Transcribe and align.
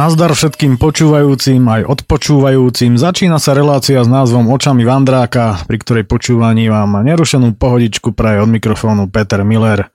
Nazdar 0.00 0.32
všetkým 0.32 0.80
počúvajúcim 0.80 1.60
aj 1.60 1.84
odpočúvajúcim. 1.84 2.96
Začína 2.96 3.36
sa 3.36 3.52
relácia 3.52 4.00
s 4.00 4.08
názvom 4.08 4.48
Očami 4.48 4.80
Vandráka, 4.80 5.60
pri 5.68 5.76
ktorej 5.76 6.08
počúvaní 6.08 6.72
vám 6.72 7.04
nerušenú 7.04 7.52
pohodičku 7.60 8.16
praje 8.16 8.40
od 8.40 8.48
mikrofónu 8.48 9.12
Peter 9.12 9.44
Miller. 9.44 9.92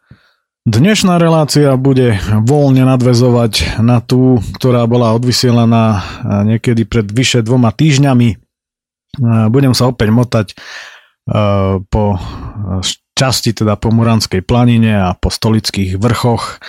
Dnešná 0.61 1.17
relácia 1.17 1.73
bude 1.73 2.21
voľne 2.21 2.85
nadvezovať 2.85 3.81
na 3.81 3.97
tú, 3.97 4.45
ktorá 4.53 4.85
bola 4.85 5.17
odvysielaná 5.17 6.05
niekedy 6.53 6.85
pred 6.85 7.09
vyše 7.09 7.41
dvoma 7.41 7.73
týždňami. 7.73 8.37
Budem 9.49 9.73
sa 9.73 9.89
opäť 9.89 10.13
motať 10.13 10.47
po 11.89 12.21
časti, 13.17 13.57
teda 13.57 13.73
po 13.73 13.89
Muranskej 13.89 14.45
planine 14.45 15.01
a 15.01 15.17
po 15.17 15.33
stolických 15.33 15.97
vrchoch 15.97 16.61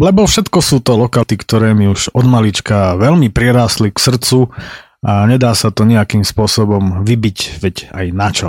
lebo 0.00 0.26
všetko 0.26 0.58
sú 0.58 0.82
to 0.82 0.98
lokality, 0.98 1.38
ktoré 1.38 1.70
mi 1.76 1.86
už 1.86 2.10
od 2.16 2.26
malička 2.26 2.98
veľmi 2.98 3.30
prirásli 3.30 3.94
k 3.94 3.98
srdcu 3.98 4.50
a 5.06 5.24
nedá 5.30 5.54
sa 5.54 5.70
to 5.70 5.86
nejakým 5.86 6.26
spôsobom 6.26 7.06
vybiť, 7.06 7.38
veď 7.62 7.74
aj 7.94 8.06
na 8.10 8.28
čo. 8.34 8.48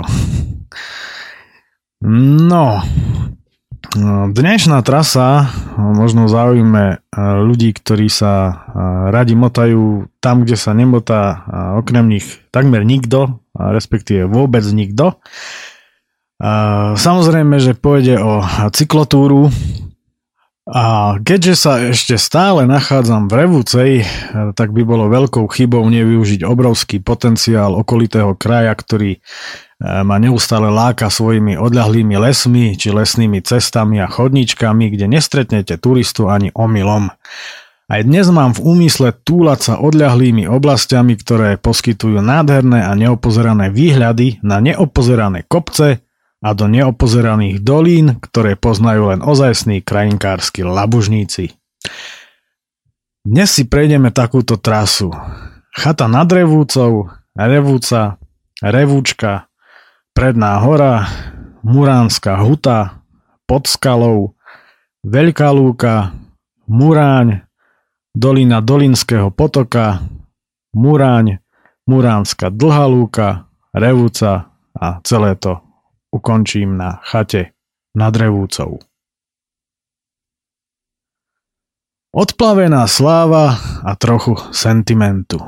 No, 2.02 2.82
dnešná 4.34 4.82
trasa 4.82 5.54
možno 5.78 6.26
zaujíme 6.26 6.98
ľudí, 7.16 7.70
ktorí 7.78 8.10
sa 8.10 8.66
radi 9.14 9.38
motajú 9.38 10.10
tam, 10.18 10.42
kde 10.42 10.58
sa 10.58 10.74
nemotá 10.74 11.46
okrem 11.78 12.10
nich 12.10 12.26
takmer 12.50 12.82
nikto, 12.82 13.38
respektíve 13.54 14.26
vôbec 14.26 14.66
nikto. 14.74 15.22
Samozrejme, 16.98 17.62
že 17.62 17.78
pôjde 17.78 18.18
o 18.18 18.42
cyklotúru, 18.74 19.46
a 20.72 21.20
keďže 21.20 21.54
sa 21.54 21.84
ešte 21.84 22.16
stále 22.16 22.64
nachádzam 22.64 23.28
v 23.28 23.32
Revúcej, 23.44 23.90
tak 24.56 24.72
by 24.72 24.82
bolo 24.88 25.12
veľkou 25.12 25.44
chybou 25.44 25.84
nevyužiť 25.84 26.48
obrovský 26.48 27.04
potenciál 27.04 27.76
okolitého 27.76 28.32
kraja, 28.40 28.72
ktorý 28.72 29.12
e, 29.12 29.18
ma 29.84 30.16
neustále 30.16 30.72
láka 30.72 31.12
svojimi 31.12 31.60
odľahlými 31.60 32.16
lesmi 32.16 32.72
či 32.80 32.88
lesnými 32.88 33.44
cestami 33.44 34.00
a 34.00 34.08
chodníčkami, 34.08 34.96
kde 34.96 35.12
nestretnete 35.12 35.76
turistu 35.76 36.32
ani 36.32 36.48
omylom. 36.56 37.12
Aj 37.92 38.00
dnes 38.00 38.32
mám 38.32 38.56
v 38.56 38.64
úmysle 38.64 39.12
túlať 39.12 39.60
sa 39.68 39.74
odľahlými 39.76 40.48
oblastiami, 40.48 41.20
ktoré 41.20 41.60
poskytujú 41.60 42.24
nádherné 42.24 42.80
a 42.88 42.96
neopozerané 42.96 43.68
výhľady 43.68 44.40
na 44.40 44.64
neopozerané 44.64 45.44
kopce, 45.44 46.00
a 46.42 46.58
do 46.58 46.66
neopozeraných 46.66 47.62
dolín, 47.62 48.18
ktoré 48.18 48.58
poznajú 48.58 49.14
len 49.14 49.22
ozajstní 49.22 49.78
krajinkársky 49.78 50.66
labužníci. 50.66 51.54
Dnes 53.22 53.54
si 53.54 53.62
prejdeme 53.70 54.10
takúto 54.10 54.58
trasu. 54.58 55.14
Chata 55.70 56.10
nad 56.10 56.26
Revúcou, 56.26 57.14
Revúca, 57.38 58.18
Revúčka, 58.58 59.46
Predná 60.12 60.60
hora, 60.60 61.08
Muránska 61.64 62.42
huta, 62.42 63.00
pod 63.46 63.70
skalou, 63.70 64.34
Veľká 65.06 65.54
lúka, 65.54 66.12
Muráň, 66.66 67.46
Dolina 68.12 68.60
Dolinského 68.60 69.32
potoka, 69.32 70.04
Muráň, 70.74 71.40
Muránska 71.86 72.50
dlhá 72.52 72.90
lúka, 72.90 73.48
Revúca 73.72 74.52
a 74.76 75.00
celé 75.06 75.38
to 75.38 75.71
ukončím 76.12 76.76
na 76.76 77.00
chate 77.02 77.56
nad 77.96 78.12
Revúcou. 78.12 78.78
Odplavená 82.12 82.84
sláva 82.84 83.56
a 83.80 83.96
trochu 83.96 84.36
sentimentu. 84.52 85.40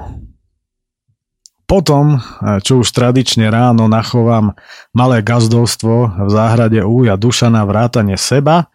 Potom, 1.65 2.21
čo 2.61 2.85
už 2.85 2.89
tradične 2.93 3.49
ráno 3.49 3.89
nachovám 3.89 4.53
malé 4.93 5.25
gazdovstvo 5.25 6.25
v 6.25 6.29
záhrade 6.29 6.85
Úja 6.85 7.17
Dušana 7.17 7.65
vrátane 7.65 8.21
seba, 8.21 8.69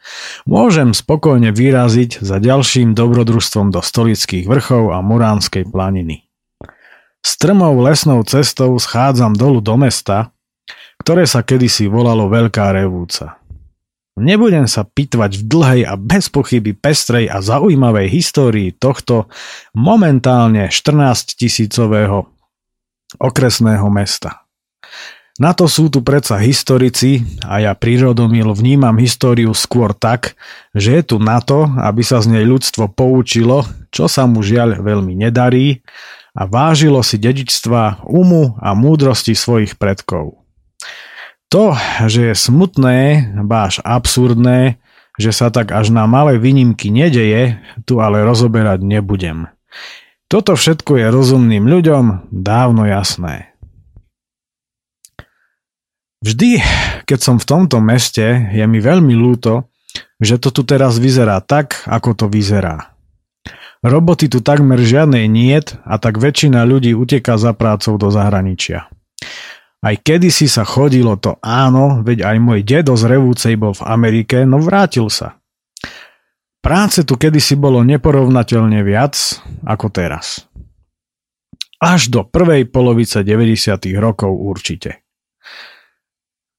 môžem 0.49 0.97
spokojne 0.97 1.53
vyraziť 1.53 2.21
za 2.21 2.41
ďalším 2.41 2.97
dobrodružstvom 2.97 3.69
do 3.69 3.85
stolických 3.85 4.49
vrchov 4.49 4.89
a 4.93 5.05
Muránskej 5.05 5.69
planiny. 5.69 6.25
Strmou 7.21 7.77
lesnou 7.77 8.25
cestou 8.25 8.73
schádzam 8.81 9.37
dolu 9.37 9.61
do 9.61 9.77
mesta, 9.77 10.33
ktoré 11.01 11.23
sa 11.25 11.41
kedysi 11.41 11.87
volalo 11.87 12.27
Veľká 12.27 12.75
revúca. 12.75 13.39
Nebudem 14.19 14.67
sa 14.67 14.83
pitvať 14.83 15.39
v 15.39 15.43
dlhej 15.47 15.81
a 15.87 15.95
bez 15.95 16.27
pochyby 16.27 16.75
pestrej 16.75 17.31
a 17.31 17.39
zaujímavej 17.39 18.11
histórii 18.11 18.75
tohto 18.75 19.31
momentálne 19.71 20.67
14 20.67 21.39
tisícového 21.39 22.27
okresného 23.15 23.87
mesta. 23.87 24.43
Na 25.39 25.55
to 25.55 25.71
sú 25.71 25.87
tu 25.87 26.03
predsa 26.03 26.35
historici 26.35 27.23
a 27.47 27.63
ja 27.63 27.71
prírodomil 27.71 28.51
vnímam 28.51 28.91
históriu 28.99 29.55
skôr 29.55 29.95
tak, 29.95 30.35
že 30.75 30.99
je 30.99 31.03
tu 31.07 31.15
na 31.15 31.39
to, 31.39 31.63
aby 31.79 32.03
sa 32.03 32.19
z 32.19 32.35
nej 32.35 32.43
ľudstvo 32.43 32.91
poučilo, 32.91 33.63
čo 33.87 34.11
sa 34.11 34.27
mu 34.27 34.43
žiaľ 34.43 34.83
veľmi 34.83 35.15
nedarí 35.15 35.79
a 36.35 36.43
vážilo 36.43 36.99
si 37.07 37.15
dedičstva 37.15 38.03
umu 38.03 38.59
a 38.59 38.75
múdrosti 38.75 39.31
svojich 39.31 39.79
predkov. 39.79 40.48
To, 41.49 41.73
že 42.05 42.29
je 42.29 42.35
smutné, 42.37 42.97
báš 43.41 43.81
absurdné, 43.81 44.77
že 45.17 45.33
sa 45.33 45.49
tak 45.49 45.73
až 45.73 45.91
na 45.91 46.05
malé 46.05 46.37
výnimky 46.37 46.93
nedeje, 46.93 47.59
tu 47.83 47.99
ale 47.99 48.21
rozoberať 48.23 48.85
nebudem. 48.85 49.49
Toto 50.29 50.53
všetko 50.53 51.01
je 51.01 51.07
rozumným 51.09 51.65
ľuďom 51.65 52.29
dávno 52.29 52.85
jasné. 52.85 53.49
Vždy, 56.21 56.61
keď 57.09 57.19
som 57.19 57.35
v 57.41 57.47
tomto 57.47 57.81
meste, 57.81 58.51
je 58.53 58.63
mi 58.69 58.77
veľmi 58.77 59.15
ľúto, 59.17 59.71
že 60.19 60.37
to 60.37 60.51
tu 60.51 60.67
teraz 60.67 60.99
vyzerá 60.99 61.39
tak, 61.41 61.81
ako 61.87 62.13
to 62.13 62.25
vyzerá. 62.27 62.93
Roboty 63.79 64.27
tu 64.27 64.43
takmer 64.43 64.83
žiadnej 64.83 65.31
niet 65.31 65.79
a 65.87 65.95
tak 65.95 66.19
väčšina 66.19 66.67
ľudí 66.67 66.91
uteká 66.91 67.39
za 67.39 67.55
prácou 67.55 67.95
do 67.95 68.11
zahraničia. 68.11 68.91
Aj 69.79 69.95
kedysi 69.95 70.51
sa 70.51 70.67
chodilo 70.67 71.15
to 71.15 71.39
áno, 71.39 72.03
veď 72.03 72.27
aj 72.27 72.37
môj 72.43 72.59
dedo 72.67 72.99
z 72.99 73.07
Revúcej 73.07 73.55
bol 73.55 73.71
v 73.71 73.87
Amerike, 73.87 74.43
no 74.43 74.59
vrátil 74.59 75.07
sa. 75.07 75.39
Práce 76.59 77.07
tu 77.07 77.15
kedysi 77.15 77.55
bolo 77.55 77.79
neporovnateľne 77.87 78.83
viac 78.83 79.15
ako 79.63 79.87
teraz. 79.87 80.43
Až 81.79 82.11
do 82.11 82.27
prvej 82.27 82.67
polovice 82.67 83.23
90. 83.23 83.79
rokov 83.95 84.35
určite. 84.35 85.07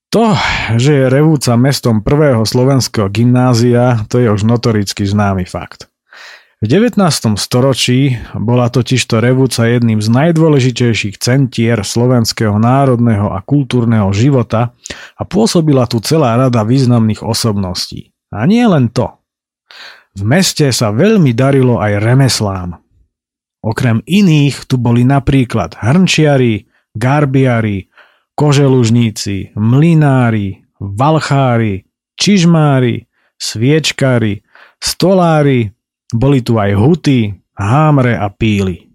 To, 0.09 0.33
že 0.81 1.05
je 1.05 1.13
Revúca 1.13 1.61
mestom 1.61 2.01
prvého 2.01 2.49
slovenského 2.49 3.13
gymnázia, 3.13 4.01
to 4.09 4.17
je 4.17 4.33
už 4.33 4.49
notoricky 4.49 5.05
známy 5.05 5.45
fakt. 5.45 5.90
V 6.61 6.69
19. 6.69 7.41
storočí 7.41 8.21
bola 8.37 8.69
totižto 8.69 9.17
Revúca 9.17 9.65
jedným 9.65 9.97
z 10.05 10.13
najdôležitejších 10.13 11.17
centier 11.17 11.81
slovenského 11.81 12.53
národného 12.61 13.33
a 13.33 13.41
kultúrneho 13.41 14.13
života 14.13 14.77
a 15.17 15.23
pôsobila 15.25 15.89
tu 15.89 16.05
celá 16.05 16.37
rada 16.37 16.61
významných 16.61 17.25
osobností. 17.25 18.13
A 18.29 18.45
nie 18.45 18.61
len 18.69 18.93
to. 18.93 19.09
V 20.13 20.21
meste 20.21 20.69
sa 20.69 20.93
veľmi 20.93 21.33
darilo 21.33 21.81
aj 21.81 21.97
remeslám. 21.97 22.77
Okrem 23.65 24.05
iných 24.05 24.69
tu 24.69 24.77
boli 24.77 25.01
napríklad 25.01 25.81
hrnčiari, 25.81 26.69
garbiari, 26.93 27.89
koželužníci, 28.37 29.57
mlinári, 29.57 30.61
valchári, 30.77 31.89
čižmári, 32.21 33.09
sviečkári, 33.41 34.45
stolári, 34.77 35.80
boli 36.15 36.43
tu 36.43 36.59
aj 36.59 36.75
huty, 36.75 37.35
hámre 37.55 38.17
a 38.19 38.31
píly. 38.31 38.91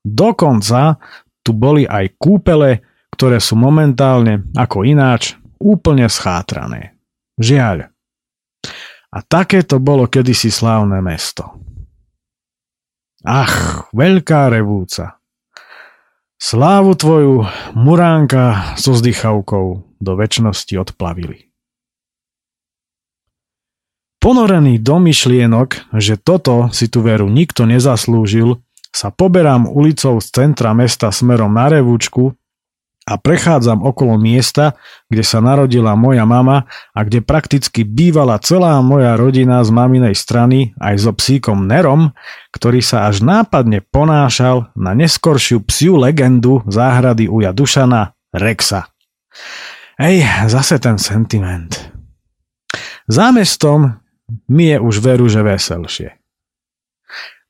Dokonca 0.00 0.96
tu 1.44 1.52
boli 1.52 1.84
aj 1.84 2.16
kúpele, 2.16 2.84
ktoré 3.12 3.40
sú 3.40 3.56
momentálne, 3.56 4.48
ako 4.56 4.84
ináč, 4.84 5.36
úplne 5.60 6.08
schátrané. 6.08 6.96
Žiaľ. 7.36 7.92
A 9.10 9.18
také 9.26 9.66
to 9.66 9.82
bolo 9.82 10.06
kedysi 10.06 10.48
slávne 10.48 11.02
mesto. 11.04 11.60
Ach, 13.20 13.88
veľká 13.92 14.48
revúca. 14.48 15.20
Slávu 16.40 16.96
tvoju, 16.96 17.44
muránka 17.76 18.72
so 18.80 18.96
zdychavkou 18.96 19.84
do 20.00 20.12
väčšnosti 20.16 20.72
odplavili. 20.80 21.49
Ponorený 24.20 24.76
do 24.84 25.00
myšlienok, 25.00 25.96
že 25.96 26.20
toto 26.20 26.68
si 26.76 26.92
tu 26.92 27.00
veru 27.00 27.32
nikto 27.32 27.64
nezaslúžil, 27.64 28.60
sa 28.92 29.08
poberám 29.08 29.64
ulicou 29.64 30.20
z 30.20 30.28
centra 30.28 30.76
mesta 30.76 31.08
smerom 31.08 31.48
na 31.56 31.72
Revúčku 31.72 32.36
a 33.08 33.16
prechádzam 33.16 33.80
okolo 33.80 34.20
miesta, 34.20 34.76
kde 35.08 35.24
sa 35.24 35.40
narodila 35.40 35.96
moja 35.96 36.28
mama 36.28 36.68
a 36.92 37.00
kde 37.00 37.24
prakticky 37.24 37.80
bývala 37.80 38.36
celá 38.44 38.76
moja 38.84 39.16
rodina 39.16 39.64
z 39.64 39.72
maminej 39.72 40.12
strany 40.12 40.76
aj 40.76 40.94
so 41.00 41.12
psíkom 41.16 41.64
Nerom, 41.64 42.12
ktorý 42.52 42.84
sa 42.84 43.08
až 43.08 43.24
nápadne 43.24 43.80
ponášal 43.88 44.68
na 44.76 44.92
neskoršiu 44.92 45.64
psiu 45.64 45.96
legendu 45.96 46.60
záhrady 46.68 47.24
uja 47.24 47.56
Dušana 47.56 48.12
Rexa. 48.36 48.84
Ej, 49.96 50.28
zase 50.44 50.76
ten 50.76 51.00
sentiment. 51.00 51.88
Zámestom 53.10 53.99
mi 54.48 54.70
je 54.70 54.78
už 54.80 54.94
veru, 55.02 55.26
že 55.26 55.42
veselšie. 55.42 56.16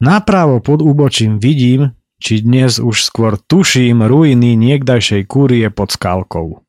Napravo 0.01 0.65
pod 0.65 0.81
úbočím 0.81 1.37
vidím, 1.37 1.93
či 2.21 2.41
dnes 2.41 2.81
už 2.81 3.05
skôr 3.05 3.37
tuším 3.37 4.05
ruiny 4.05 4.57
niekdajšej 4.57 5.29
kúrie 5.29 5.69
pod 5.69 5.93
skalkou. 5.93 6.65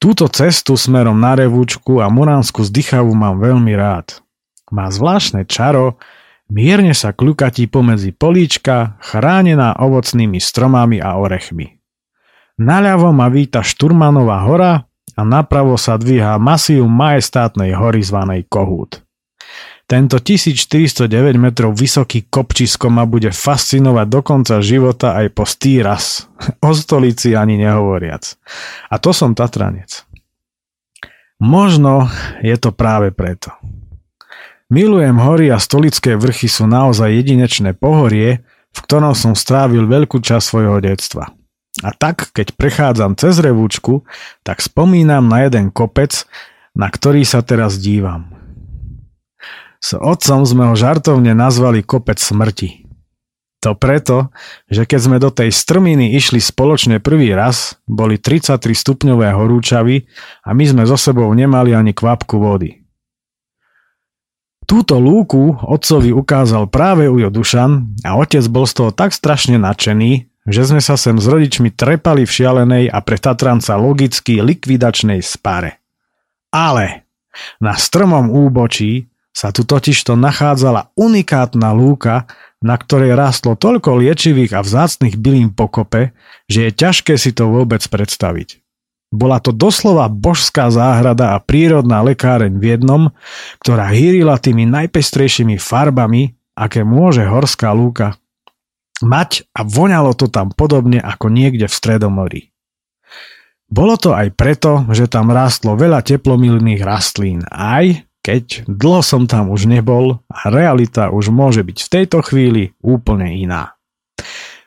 Túto 0.00 0.24
cestu 0.32 0.76
smerom 0.76 1.20
na 1.20 1.36
Revúčku 1.36 2.00
a 2.00 2.08
Muránsku 2.08 2.64
zdychavu 2.64 3.12
mám 3.12 3.40
veľmi 3.44 3.76
rád. 3.76 4.24
Má 4.72 4.88
zvláštne 4.88 5.44
čaro, 5.44 6.00
mierne 6.48 6.96
sa 6.96 7.12
kľukatí 7.12 7.68
pomedzi 7.68 8.16
políčka, 8.16 8.96
chránená 9.04 9.76
ovocnými 9.76 10.40
stromami 10.40 10.96
a 11.00 11.20
orechmi. 11.20 11.76
Naľavo 12.60 13.12
ma 13.12 13.28
víta 13.32 13.60
Šturmanová 13.64 14.44
hora 14.48 14.84
a 15.16 15.20
napravo 15.24 15.76
sa 15.80 15.96
dvíha 15.96 16.40
masív 16.40 16.88
majestátnej 16.88 17.76
hory 17.76 18.00
zvanej 18.04 18.48
Kohút. 18.48 19.04
Tento 19.90 20.22
1409 20.22 21.10
metrov 21.34 21.74
vysoký 21.74 22.30
kopčisko 22.30 22.94
ma 22.94 23.10
bude 23.10 23.34
fascinovať 23.34 24.06
do 24.06 24.20
konca 24.22 24.62
života 24.62 25.18
aj 25.18 25.26
po 25.34 25.42
stýras. 25.42 26.30
O 26.62 26.70
stolici 26.70 27.34
ani 27.34 27.58
nehovoriac. 27.58 28.38
A 28.86 29.02
to 29.02 29.10
som 29.10 29.34
Tatranec. 29.34 30.06
Možno 31.42 32.06
je 32.38 32.54
to 32.54 32.70
práve 32.70 33.10
preto. 33.10 33.50
Milujem 34.70 35.18
hory 35.18 35.50
a 35.50 35.58
stolické 35.58 36.14
vrchy 36.14 36.46
sú 36.46 36.70
naozaj 36.70 37.10
jedinečné 37.10 37.74
pohorie, 37.74 38.46
v 38.70 38.78
ktorom 38.86 39.18
som 39.18 39.34
strávil 39.34 39.90
veľkú 39.90 40.22
časť 40.22 40.44
svojho 40.46 40.78
detstva. 40.78 41.34
A 41.82 41.90
tak, 41.90 42.30
keď 42.30 42.54
prechádzam 42.54 43.18
cez 43.18 43.42
revúčku, 43.42 44.06
tak 44.46 44.62
spomínam 44.62 45.26
na 45.26 45.50
jeden 45.50 45.74
kopec, 45.74 46.24
na 46.78 46.86
ktorý 46.86 47.26
sa 47.26 47.42
teraz 47.42 47.82
dívam. 47.82 48.39
S 49.80 49.96
otcom 49.96 50.44
sme 50.44 50.68
ho 50.68 50.74
žartovne 50.76 51.32
nazvali 51.32 51.80
kopec 51.80 52.20
smrti. 52.20 52.84
To 53.60 53.76
preto, 53.76 54.32
že 54.72 54.88
keď 54.88 55.00
sme 55.00 55.16
do 55.20 55.28
tej 55.28 55.52
strminy 55.52 56.16
išli 56.16 56.40
spoločne 56.40 56.96
prvý 56.96 57.36
raz, 57.36 57.76
boli 57.84 58.16
33 58.16 58.56
stupňové 58.56 59.36
horúčavy 59.36 60.08
a 60.48 60.56
my 60.56 60.64
sme 60.64 60.82
so 60.88 60.96
sebou 60.96 61.28
nemali 61.36 61.76
ani 61.76 61.92
kvapku 61.92 62.40
vody. 62.40 62.80
Túto 64.64 64.96
lúku 64.96 65.60
otcovi 65.60 66.14
ukázal 66.14 66.72
práve 66.72 67.10
Ujo 67.10 67.28
Dušan 67.28 68.00
a 68.06 68.16
otec 68.16 68.46
bol 68.48 68.64
z 68.64 68.80
toho 68.80 68.90
tak 68.96 69.12
strašne 69.12 69.60
nadšený, 69.60 70.30
že 70.48 70.62
sme 70.64 70.80
sa 70.80 70.96
sem 70.96 71.20
s 71.20 71.26
rodičmi 71.28 71.74
trepali 71.74 72.24
v 72.24 72.32
šialenej 72.32 72.84
a 72.88 73.02
pre 73.04 73.20
Tatranca 73.20 73.76
logicky 73.76 74.40
likvidačnej 74.40 75.20
spare. 75.20 75.84
Ale 76.48 77.04
na 77.60 77.76
strmom 77.76 78.30
úbočí 78.30 79.09
sa 79.30 79.54
tu 79.54 79.62
totižto 79.62 80.18
nachádzala 80.18 80.90
unikátna 80.98 81.70
lúka, 81.72 82.26
na 82.60 82.76
ktorej 82.76 83.16
rástlo 83.16 83.56
toľko 83.56 84.04
liečivých 84.04 84.52
a 84.52 84.60
vzácnych 84.60 85.16
bylín 85.16 85.56
pokope, 85.56 86.12
že 86.50 86.68
je 86.68 86.72
ťažké 86.76 87.16
si 87.16 87.32
to 87.32 87.48
vôbec 87.48 87.80
predstaviť. 87.80 88.60
Bola 89.10 89.42
to 89.42 89.50
doslova 89.50 90.06
božská 90.06 90.70
záhrada 90.70 91.34
a 91.34 91.42
prírodná 91.42 91.98
lekáreň 92.04 92.54
v 92.62 92.64
jednom, 92.78 93.02
ktorá 93.58 93.90
hýrila 93.90 94.38
tými 94.38 94.70
najpestrejšími 94.70 95.58
farbami, 95.58 96.38
aké 96.54 96.86
môže 96.86 97.26
horská 97.26 97.74
lúka 97.74 98.20
mať 99.00 99.48
a 99.56 99.64
voňalo 99.64 100.12
to 100.14 100.28
tam 100.28 100.52
podobne 100.52 101.00
ako 101.00 101.32
niekde 101.32 101.66
v 101.66 101.74
Stredomorí. 101.74 102.42
Bolo 103.70 103.96
to 103.96 104.12
aj 104.12 104.34
preto, 104.34 104.84
že 104.90 105.06
tam 105.06 105.30
rástlo 105.30 105.78
veľa 105.78 106.02
teplomilných 106.02 106.82
rastlín, 106.82 107.46
aj 107.48 108.09
keď 108.30 108.70
dlho 108.70 109.02
som 109.02 109.26
tam 109.26 109.50
už 109.50 109.66
nebol 109.66 110.22
a 110.30 110.46
realita 110.54 111.10
už 111.10 111.34
môže 111.34 111.66
byť 111.66 111.78
v 111.82 111.92
tejto 111.98 112.22
chvíli 112.22 112.78
úplne 112.78 113.26
iná. 113.34 113.74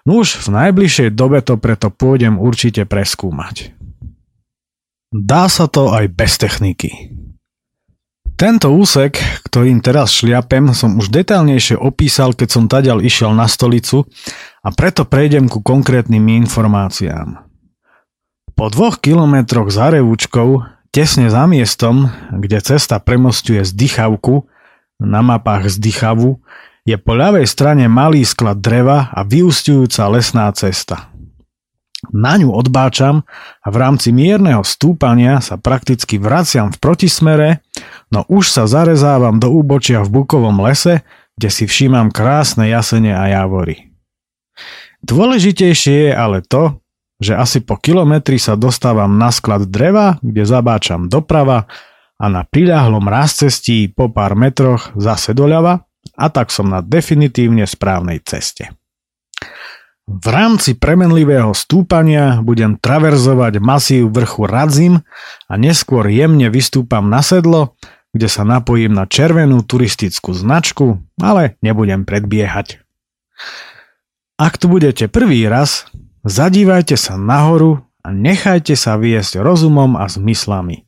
Nuž, 0.04 0.36
v 0.44 0.52
najbližšej 0.52 1.16
dobe 1.16 1.40
to 1.40 1.56
preto 1.56 1.88
pôjdem 1.88 2.36
určite 2.36 2.84
preskúmať. 2.84 3.72
Dá 5.16 5.48
sa 5.48 5.72
to 5.72 5.96
aj 5.96 6.12
bez 6.12 6.36
techniky. 6.36 7.16
Tento 8.36 8.76
úsek, 8.76 9.16
ktorým 9.48 9.80
teraz 9.80 10.12
šliapem, 10.12 10.76
som 10.76 11.00
už 11.00 11.08
detailnejšie 11.08 11.80
opísal, 11.80 12.36
keď 12.36 12.50
som 12.52 12.68
tadiaľ 12.68 13.00
išiel 13.00 13.32
na 13.32 13.48
stolicu 13.48 14.04
a 14.60 14.76
preto 14.76 15.08
prejdem 15.08 15.48
ku 15.48 15.64
konkrétnym 15.64 16.28
informáciám. 16.44 17.48
Po 18.60 18.68
dvoch 18.68 19.00
kilometroch 19.00 19.72
za 19.72 19.88
Revúčkou 19.88 20.83
Tesne 20.94 21.26
za 21.26 21.50
miestom, 21.50 22.06
kde 22.30 22.62
cesta 22.62 23.02
premostuje 23.02 23.66
z 23.66 23.74
Dychavku, 23.74 24.46
na 25.02 25.26
mapách 25.26 25.74
z 25.74 25.82
Dychavu, 25.82 26.38
je 26.86 26.94
po 27.02 27.18
ľavej 27.18 27.50
strane 27.50 27.90
malý 27.90 28.22
sklad 28.22 28.62
dreva 28.62 29.10
a 29.10 29.26
vyústiujúca 29.26 30.06
lesná 30.14 30.54
cesta. 30.54 31.10
Na 32.14 32.38
ňu 32.38 32.54
odbáčam 32.54 33.26
a 33.64 33.68
v 33.74 33.76
rámci 33.82 34.14
mierneho 34.14 34.62
stúpania 34.62 35.42
sa 35.42 35.58
prakticky 35.58 36.22
vraciam 36.22 36.70
v 36.70 36.78
protismere, 36.78 37.66
no 38.14 38.22
už 38.30 38.54
sa 38.54 38.70
zarezávam 38.70 39.42
do 39.42 39.50
úbočia 39.50 40.06
v 40.06 40.22
bukovom 40.22 40.62
lese, 40.62 41.02
kde 41.42 41.50
si 41.50 41.66
všímam 41.66 42.14
krásne 42.14 42.70
jasene 42.70 43.18
a 43.18 43.34
javory. 43.34 43.90
Dôležitejšie 45.02 46.12
je 46.12 46.14
ale 46.14 46.46
to, 46.46 46.83
že 47.24 47.40
asi 47.40 47.64
po 47.64 47.80
kilometri 47.80 48.36
sa 48.36 48.60
dostávam 48.60 49.16
na 49.16 49.32
sklad 49.32 49.72
dreva, 49.72 50.20
kde 50.20 50.44
zabáčam 50.44 51.08
doprava 51.08 51.66
a 52.20 52.26
na 52.28 52.44
priľahlom 52.44 53.08
cestí 53.32 53.88
po 53.88 54.12
pár 54.12 54.36
metroch 54.36 54.92
zase 55.00 55.32
doľava 55.32 55.88
a 56.20 56.28
tak 56.30 56.52
som 56.52 56.70
na 56.70 56.84
definitívne 56.84 57.64
správnej 57.64 58.22
ceste. 58.22 58.70
V 60.04 60.26
rámci 60.28 60.76
premenlivého 60.76 61.56
stúpania 61.56 62.44
budem 62.44 62.76
traverzovať 62.76 63.64
masív 63.64 64.12
vrchu 64.12 64.44
Radzim 64.44 65.00
a 65.48 65.54
neskôr 65.56 66.12
jemne 66.12 66.52
vystúpam 66.52 67.08
na 67.08 67.24
sedlo, 67.24 67.80
kde 68.12 68.28
sa 68.28 68.44
napojím 68.44 68.92
na 68.92 69.08
červenú 69.08 69.64
turistickú 69.64 70.36
značku, 70.36 71.00
ale 71.24 71.56
nebudem 71.64 72.04
predbiehať. 72.04 72.84
Ak 74.36 74.60
tu 74.60 74.68
budete 74.68 75.08
prvý 75.08 75.48
raz, 75.48 75.88
Zadívajte 76.24 76.96
sa 76.96 77.20
nahoru 77.20 77.84
a 78.00 78.08
nechajte 78.16 78.80
sa 78.80 78.96
viesť 78.96 79.44
rozumom 79.44 80.00
a 80.00 80.08
zmyslami. 80.08 80.88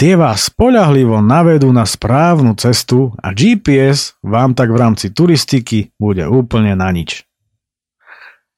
Tie 0.00 0.16
vás 0.16 0.48
poľahlivo 0.48 1.20
navedú 1.20 1.68
na 1.70 1.84
správnu 1.84 2.56
cestu 2.56 3.12
a 3.20 3.36
GPS 3.36 4.16
vám 4.24 4.56
tak 4.56 4.72
v 4.72 4.80
rámci 4.80 5.12
turistiky 5.12 5.92
bude 6.00 6.24
úplne 6.24 6.72
na 6.72 6.88
nič. 6.88 7.28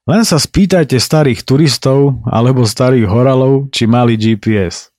Len 0.07 0.23
sa 0.23 0.39
spýtajte 0.39 1.03
starých 1.03 1.43
turistov 1.43 2.23
alebo 2.31 2.63
starých 2.63 3.11
horalov, 3.11 3.67
či 3.75 3.91
mali 3.91 4.15
GPS. 4.15 4.95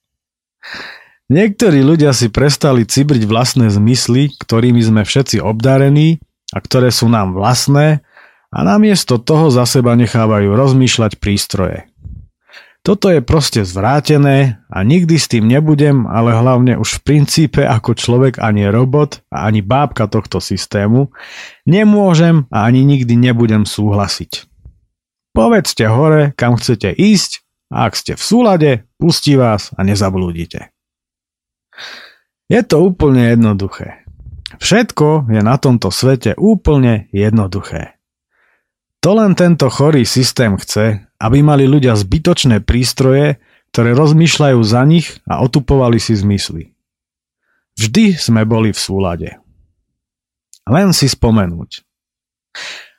Niektorí 1.32 1.80
ľudia 1.80 2.12
si 2.12 2.28
prestali 2.28 2.84
cibriť 2.84 3.24
vlastné 3.24 3.72
zmysly, 3.72 4.36
ktorými 4.36 4.84
sme 4.84 5.08
všetci 5.08 5.40
obdarení 5.40 6.20
a 6.52 6.60
ktoré 6.60 6.92
sú 6.92 7.08
nám 7.08 7.32
vlastné 7.36 8.04
a 8.52 8.60
namiesto 8.64 9.20
toho 9.20 9.52
za 9.52 9.68
seba 9.68 9.96
nechávajú 10.00 10.56
rozmýšľať 10.56 11.20
prístroje. 11.20 11.88
Toto 12.88 13.12
je 13.12 13.20
proste 13.20 13.68
zvrátené 13.68 14.64
a 14.72 14.80
nikdy 14.80 15.20
s 15.20 15.28
tým 15.28 15.44
nebudem, 15.44 16.08
ale 16.08 16.32
hlavne 16.32 16.80
už 16.80 17.02
v 17.02 17.04
princípe 17.04 17.60
ako 17.60 18.00
človek 18.00 18.40
ani 18.40 18.72
robot 18.72 19.28
a 19.28 19.52
ani 19.52 19.60
bábka 19.60 20.08
tohto 20.08 20.40
systému 20.40 21.12
nemôžem 21.68 22.48
a 22.48 22.64
ani 22.64 22.88
nikdy 22.88 23.20
nebudem 23.20 23.68
súhlasiť. 23.68 24.48
Povedzte 25.36 25.84
hore, 25.92 26.32
kam 26.40 26.56
chcete 26.56 26.96
ísť 26.96 27.44
a 27.76 27.92
ak 27.92 27.94
ste 28.00 28.16
v 28.16 28.24
súlade, 28.24 28.72
pustí 28.96 29.36
vás 29.36 29.76
a 29.76 29.84
nezablúdite. 29.84 30.72
Je 32.48 32.64
to 32.64 32.88
úplne 32.88 33.36
jednoduché. 33.36 34.08
Všetko 34.64 35.28
je 35.28 35.44
na 35.44 35.60
tomto 35.60 35.92
svete 35.92 36.40
úplne 36.40 37.12
jednoduché. 37.12 37.97
To 39.06 39.10
len 39.14 39.38
tento 39.38 39.70
chorý 39.70 40.04
systém 40.04 40.58
chce, 40.58 41.06
aby 41.22 41.40
mali 41.46 41.70
ľudia 41.70 41.94
zbytočné 41.94 42.66
prístroje, 42.66 43.38
ktoré 43.72 43.94
rozmýšľajú 43.94 44.60
za 44.66 44.82
nich 44.88 45.22
a 45.30 45.42
otupovali 45.44 46.02
si 46.02 46.18
zmysly. 46.18 46.74
Vždy 47.78 48.18
sme 48.18 48.42
boli 48.42 48.74
v 48.74 48.80
súlade. 48.80 49.30
Len 50.66 50.92
si 50.98 51.06
spomenúť. 51.06 51.86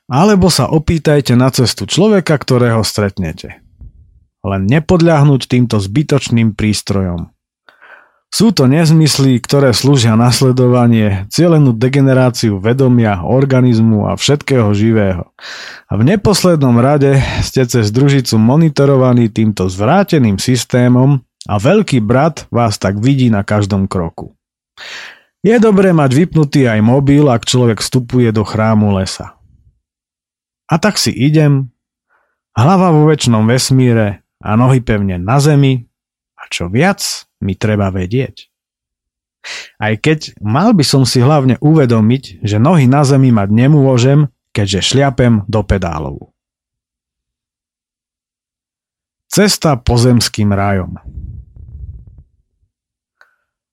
Alebo 0.09 0.47
sa 0.49 0.71
opýtajte 0.71 1.35
na 1.35 1.51
cestu 1.51 1.85
človeka, 1.85 2.39
ktorého 2.39 2.81
stretnete. 2.81 3.61
len 4.39 4.71
nepodľahnúť 4.71 5.51
týmto 5.51 5.83
zbytočným 5.83 6.55
prístrojom. 6.55 7.27
Sú 8.29 8.53
to 8.53 8.69
nezmysly, 8.69 9.41
ktoré 9.41 9.73
slúžia 9.73 10.13
nasledovanie, 10.13 11.25
cielenú 11.33 11.73
degeneráciu 11.73 12.61
vedomia, 12.61 13.25
organizmu 13.25 14.05
a 14.05 14.13
všetkého 14.13 14.69
živého. 14.77 15.33
A 15.89 15.97
v 15.97 16.13
neposlednom 16.13 16.77
rade 16.77 17.17
ste 17.41 17.65
cez 17.65 17.89
družicu 17.89 18.37
monitorovaní 18.37 19.33
týmto 19.33 19.65
zvráteným 19.65 20.37
systémom 20.37 21.25
a 21.49 21.55
veľký 21.57 22.05
brat 22.05 22.45
vás 22.53 22.77
tak 22.77 23.01
vidí 23.01 23.33
na 23.33 23.41
každom 23.41 23.89
kroku. 23.89 24.37
Je 25.41 25.57
dobré 25.57 25.89
mať 25.89 26.13
vypnutý 26.13 26.69
aj 26.69 26.85
mobil, 26.85 27.25
ak 27.25 27.49
človek 27.49 27.81
vstupuje 27.81 28.29
do 28.29 28.45
chrámu 28.45 28.93
lesa. 28.93 29.39
A 30.69 30.77
tak 30.77 31.01
si 31.01 31.09
idem, 31.09 31.73
hlava 32.53 32.93
vo 32.93 33.09
väčšnom 33.09 33.41
vesmíre 33.49 34.21
a 34.37 34.53
nohy 34.53 34.85
pevne 34.85 35.17
na 35.17 35.41
zemi 35.41 35.89
a 36.37 36.45
čo 36.51 36.69
viac 36.69 37.28
mi 37.39 37.55
treba 37.55 37.91
vedieť. 37.91 38.47
Aj 39.79 39.95
keď 39.95 40.35
mal 40.43 40.75
by 40.75 40.83
som 40.83 41.07
si 41.07 41.23
hlavne 41.23 41.55
uvedomiť, 41.63 42.43
že 42.43 42.59
nohy 42.59 42.85
na 42.85 43.07
zemi 43.07 43.31
mať 43.31 43.49
nemôžem, 43.49 44.19
keďže 44.51 44.93
šliapem 44.93 45.47
do 45.47 45.63
pedálov. 45.63 46.35
Cesta 49.29 49.77
pozemským 49.77 50.51
rajom 50.51 50.99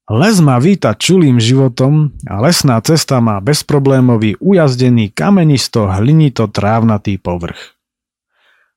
Les 0.07 0.39
ma 0.39 0.63
víta 0.63 0.95
čulým 0.95 1.43
životom 1.43 2.15
a 2.31 2.39
lesná 2.39 2.79
cesta 2.79 3.19
má 3.19 3.43
bezproblémový 3.43 4.39
ujazdený 4.39 5.11
kamenisto 5.11 5.91
hlinito 5.91 6.47
trávnatý 6.47 7.19
povrch. 7.19 7.75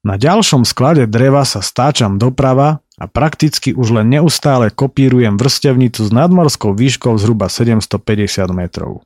Na 0.01 0.17
ďalšom 0.17 0.65
sklade 0.65 1.05
dreva 1.05 1.46
sa 1.46 1.62
stáčam 1.62 2.17
doprava 2.17 2.81
a 3.00 3.08
prakticky 3.08 3.72
už 3.72 3.96
len 3.96 4.12
neustále 4.12 4.68
kopírujem 4.70 5.39
vrstevnicu 5.39 6.03
s 6.03 6.12
nadmorskou 6.12 6.75
výškou 6.75 7.15
zhruba 7.15 7.48
750 7.48 8.51
metrov. 8.51 9.01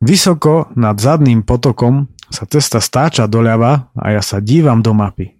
Vysoko 0.00 0.72
nad 0.72 0.96
zadným 0.96 1.44
potokom 1.44 2.08
sa 2.32 2.48
cesta 2.48 2.80
stáča 2.80 3.28
doľava 3.28 3.92
a 3.92 4.16
ja 4.16 4.24
sa 4.24 4.40
dívam 4.40 4.80
do 4.80 4.96
mapy. 4.96 5.36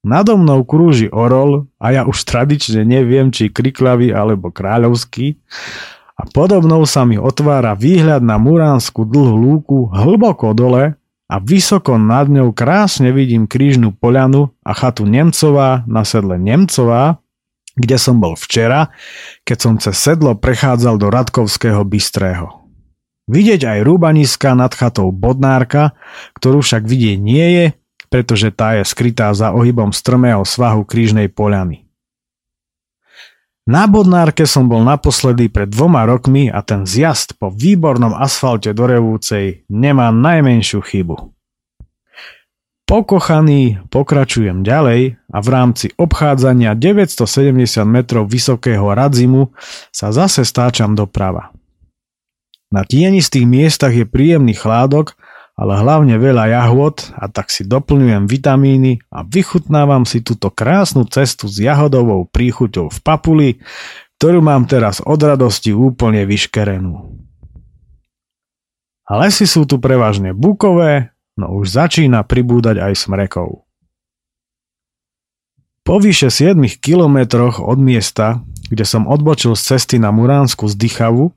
Nado 0.00 0.40
mnou 0.40 0.64
krúži 0.64 1.12
orol 1.12 1.68
a 1.76 1.92
ja 1.92 2.08
už 2.08 2.24
tradične 2.24 2.88
neviem, 2.88 3.28
či 3.28 3.52
kriklavý 3.52 4.16
alebo 4.16 4.48
kráľovský 4.48 5.36
a 6.16 6.24
podobnou 6.24 6.88
sa 6.88 7.04
mi 7.04 7.20
otvára 7.20 7.76
výhľad 7.76 8.24
na 8.24 8.40
muránsku 8.40 9.04
dlhú 9.04 9.36
lúku 9.36 9.78
hlboko 9.92 10.56
dole 10.56 10.99
a 11.30 11.38
vysoko 11.38 11.94
nad 11.94 12.26
ňou 12.26 12.50
krásne 12.50 13.14
vidím 13.14 13.46
krížnú 13.46 13.94
poľanu 13.94 14.50
a 14.66 14.74
chatu 14.74 15.06
Nemcová 15.06 15.86
na 15.86 16.02
sedle 16.02 16.34
Nemcová, 16.34 17.22
kde 17.78 17.96
som 18.02 18.18
bol 18.18 18.34
včera, 18.34 18.90
keď 19.46 19.58
som 19.62 19.74
cez 19.78 19.94
sedlo 19.94 20.34
prechádzal 20.34 20.98
do 20.98 21.06
Radkovského 21.06 21.86
bystrého. 21.86 22.66
Vidieť 23.30 23.62
aj 23.62 23.86
rúbaniska 23.86 24.58
nad 24.58 24.74
chatou 24.74 25.14
Bodnárka, 25.14 25.94
ktorú 26.34 26.66
však 26.66 26.82
vidieť 26.82 27.18
nie 27.22 27.46
je, 27.54 27.66
pretože 28.10 28.50
tá 28.50 28.74
je 28.74 28.82
skrytá 28.82 29.30
za 29.30 29.54
ohybom 29.54 29.94
strmého 29.94 30.42
svahu 30.42 30.82
krížnej 30.82 31.30
poľany. 31.30 31.86
Na 33.70 33.86
Bodnárke 33.86 34.50
som 34.50 34.66
bol 34.66 34.82
naposledy 34.82 35.46
pred 35.46 35.70
dvoma 35.70 36.02
rokmi 36.02 36.50
a 36.50 36.58
ten 36.58 36.82
zjazd 36.82 37.38
po 37.38 37.54
výbornom 37.54 38.18
asfalte 38.18 38.74
do 38.74 38.82
Revúcej 38.82 39.62
nemá 39.70 40.10
najmenšiu 40.10 40.82
chybu. 40.82 41.30
Pokochaný 42.82 43.86
pokračujem 43.86 44.66
ďalej 44.66 45.22
a 45.22 45.38
v 45.38 45.48
rámci 45.54 45.86
obchádzania 45.94 46.74
970 46.74 47.86
metrov 47.86 48.26
vysokého 48.26 48.90
Radzimu 48.90 49.54
sa 49.94 50.10
zase 50.10 50.42
stáčam 50.42 50.98
doprava. 50.98 51.54
Na 52.74 52.82
tienistých 52.82 53.46
miestach 53.46 53.94
je 53.94 54.02
príjemný 54.02 54.58
chládok 54.58 55.14
ale 55.60 55.76
hlavne 55.76 56.16
veľa 56.16 56.56
jahôd 56.56 57.12
a 57.20 57.28
tak 57.28 57.52
si 57.52 57.68
doplňujem 57.68 58.24
vitamíny 58.24 59.04
a 59.12 59.20
vychutnávam 59.20 60.08
si 60.08 60.24
túto 60.24 60.48
krásnu 60.48 61.04
cestu 61.04 61.52
s 61.52 61.60
jahodovou 61.60 62.24
príchuťou 62.24 62.88
v 62.88 62.98
papuli, 63.04 63.48
ktorú 64.16 64.40
mám 64.40 64.64
teraz 64.64 65.04
od 65.04 65.20
radosti 65.20 65.76
úplne 65.76 66.24
vyškerenú. 66.24 67.12
A 69.04 69.12
lesy 69.20 69.44
sú 69.44 69.68
tu 69.68 69.76
prevažne 69.76 70.32
bukové, 70.32 71.12
no 71.36 71.52
už 71.60 71.76
začína 71.76 72.24
pribúdať 72.24 72.80
aj 72.80 72.96
smrekov. 72.96 73.68
Po 75.84 75.94
vyše 76.00 76.32
7 76.32 76.56
kilometroch 76.80 77.60
od 77.60 77.76
miesta, 77.76 78.40
kde 78.72 78.88
som 78.88 79.04
odbočil 79.04 79.52
z 79.52 79.76
cesty 79.76 80.00
na 80.00 80.08
Muránsku 80.08 80.72
z 80.72 80.78
Dychavu, 80.78 81.36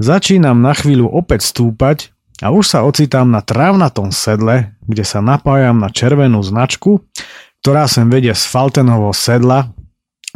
začínam 0.00 0.64
na 0.64 0.72
chvíľu 0.72 1.12
opäť 1.12 1.44
stúpať 1.44 2.14
a 2.42 2.50
už 2.50 2.64
sa 2.66 2.82
ocitám 2.82 3.30
na 3.30 3.44
trávnatom 3.44 4.10
sedle, 4.10 4.74
kde 4.82 5.06
sa 5.06 5.22
napájam 5.22 5.78
na 5.78 5.92
červenú 5.92 6.42
značku, 6.42 7.06
ktorá 7.62 7.86
sem 7.86 8.10
vedie 8.10 8.34
z 8.34 8.44
Faltenovho 8.50 9.14
sedla, 9.14 9.70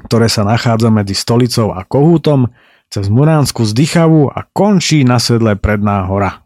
ktoré 0.06 0.30
sa 0.30 0.46
nachádza 0.46 0.94
medzi 0.94 1.18
stolicou 1.18 1.74
a 1.74 1.82
kohútom, 1.82 2.48
cez 2.88 3.10
Muránsku 3.12 3.68
zdychavu 3.68 4.32
a 4.32 4.48
končí 4.48 5.04
na 5.04 5.20
sedle 5.20 5.58
Predná 5.58 6.08
hora. 6.08 6.40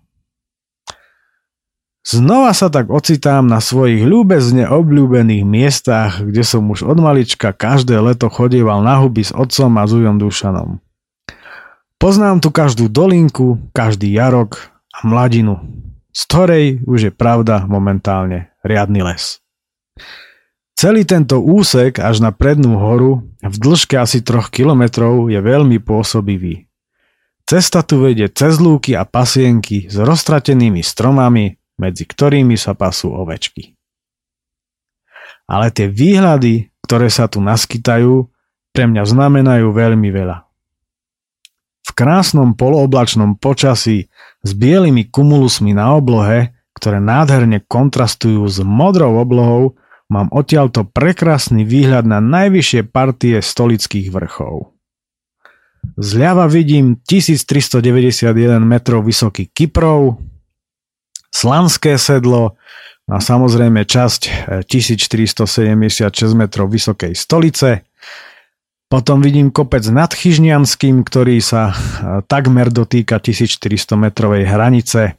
Znova 2.03 2.51
sa 2.51 2.67
tak 2.67 2.91
ocitám 2.91 3.47
na 3.47 3.63
svojich 3.63 4.03
ľúbezne 4.03 4.67
obľúbených 4.67 5.47
miestach, 5.47 6.19
kde 6.19 6.43
som 6.43 6.67
už 6.67 6.83
od 6.83 6.99
malička 6.99 7.55
každé 7.55 7.95
leto 8.03 8.27
chodieval 8.27 8.83
na 8.83 8.99
huby 8.99 9.23
s 9.23 9.31
otcom 9.31 9.71
a 9.79 9.87
Zujom 9.87 10.19
Dušanom. 10.19 10.83
Poznám 12.03 12.43
tu 12.43 12.51
každú 12.51 12.91
dolinku, 12.91 13.63
každý 13.71 14.11
jarok, 14.11 14.72
a 14.93 14.99
mladinu, 15.09 15.59
z 16.13 16.21
ktorej 16.29 16.67
už 16.85 16.99
je 17.09 17.13
pravda 17.13 17.65
momentálne 17.65 18.53
riadny 18.63 19.01
les. 19.01 19.41
Celý 20.77 21.07
tento 21.07 21.39
úsek 21.39 22.03
až 22.03 22.21
na 22.21 22.35
prednú 22.35 22.77
horu 22.77 23.23
v 23.39 23.57
dĺžke 23.57 23.95
asi 23.97 24.21
3 24.21 24.51
kilometrov 24.51 25.31
je 25.31 25.39
veľmi 25.39 25.79
pôsobivý. 25.79 26.67
Cesta 27.47 27.83
tu 27.83 28.03
vedie 28.03 28.31
cez 28.31 28.59
lúky 28.59 28.95
a 28.95 29.07
pasienky 29.07 29.87
s 29.87 29.99
roztratenými 29.99 30.81
stromami, 30.83 31.59
medzi 31.79 32.07
ktorými 32.07 32.55
sa 32.55 32.73
pasú 32.75 33.15
ovečky. 33.15 33.75
Ale 35.51 35.75
tie 35.75 35.91
výhľady, 35.91 36.71
ktoré 36.87 37.11
sa 37.11 37.27
tu 37.27 37.43
naskytajú, 37.43 38.31
pre 38.73 38.85
mňa 38.89 39.03
znamenajú 39.05 39.69
veľmi 39.69 40.09
veľa. 40.09 40.49
V 41.83 41.91
krásnom 41.93 42.55
polooblačnom 42.55 43.37
počasí 43.43 44.07
s 44.43 44.51
bielými 44.55 45.11
kumulusmi 45.11 45.75
na 45.75 45.99
oblohe, 45.99 46.55
ktoré 46.79 47.03
nádherne 47.03 47.63
kontrastujú 47.63 48.47
s 48.47 48.63
modrou 48.63 49.19
oblohou, 49.19 49.79
mám 50.11 50.29
odtiaľto 50.31 50.85
prekrásny 50.87 51.65
výhľad 51.67 52.05
na 52.07 52.21
najvyššie 52.21 52.91
partie 52.91 53.41
stolických 53.41 54.13
vrchov. 54.13 54.73
Zľava 55.99 56.47
vidím 56.47 56.99
1391 57.03 58.31
metrov 58.63 59.03
vysoký 59.03 59.51
Kyprov, 59.51 60.23
Slanské 61.33 61.97
sedlo 61.97 62.61
a 63.09 63.19
samozrejme 63.19 63.83
časť 63.89 64.21
1476 64.69 66.13
metrov 66.39 66.71
vysokej 66.71 67.17
stolice, 67.17 67.83
potom 68.93 69.25
vidím 69.25 69.49
kopec 69.49 69.89
nad 69.89 70.13
Chyžnianským, 70.13 71.01
ktorý 71.01 71.41
sa 71.41 71.73
e, 71.73 71.75
takmer 72.29 72.69
dotýka 72.69 73.17
1400 73.25 73.97
metrovej 73.97 74.45
hranice. 74.45 75.17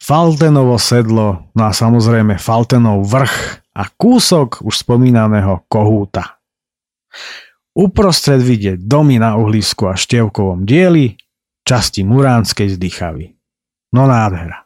Faltenovo 0.00 0.80
sedlo, 0.80 1.52
no 1.52 1.62
a 1.68 1.76
samozrejme 1.76 2.40
Faltenov 2.40 3.04
vrch 3.04 3.60
a 3.76 3.92
kúsok 3.92 4.64
už 4.64 4.88
spomínaného 4.88 5.68
Kohúta. 5.68 6.40
Uprostred 7.76 8.40
vidieť 8.40 8.80
domy 8.80 9.20
na 9.20 9.36
uhlisku 9.36 9.84
a 9.84 10.00
števkovom 10.00 10.64
dieli, 10.64 11.20
časti 11.68 12.08
Muránskej 12.08 12.72
zdychavy. 12.72 13.36
No 13.92 14.08
nádhera. 14.08 14.64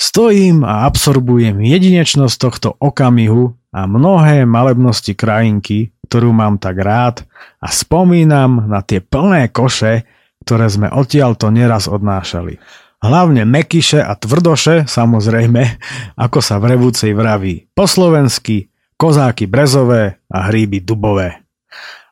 Stojím 0.00 0.64
a 0.64 0.88
absorbujem 0.88 1.60
jedinečnosť 1.60 2.36
tohto 2.38 2.68
okamihu 2.80 3.58
a 3.74 3.84
mnohé 3.84 4.48
malebnosti 4.48 5.12
krajinky, 5.12 5.92
ktorú 6.08 6.32
mám 6.32 6.56
tak 6.56 6.80
rád 6.80 7.28
a 7.60 7.68
spomínam 7.68 8.64
na 8.64 8.80
tie 8.80 9.04
plné 9.04 9.52
koše, 9.52 10.08
ktoré 10.48 10.72
sme 10.72 10.88
odtiaľto 10.88 11.52
neraz 11.52 11.92
odnášali. 11.92 12.56
Hlavne 12.98 13.44
mekyše 13.44 14.00
a 14.00 14.16
tvrdoše, 14.16 14.88
samozrejme, 14.88 15.62
ako 16.24 16.40
sa 16.40 16.56
v 16.56 16.74
Revúcej 16.74 17.12
vraví 17.12 17.68
po 17.76 17.84
slovensky, 17.84 18.72
kozáky 18.96 19.44
brezové 19.44 20.18
a 20.32 20.48
hríby 20.48 20.80
dubové. 20.80 21.44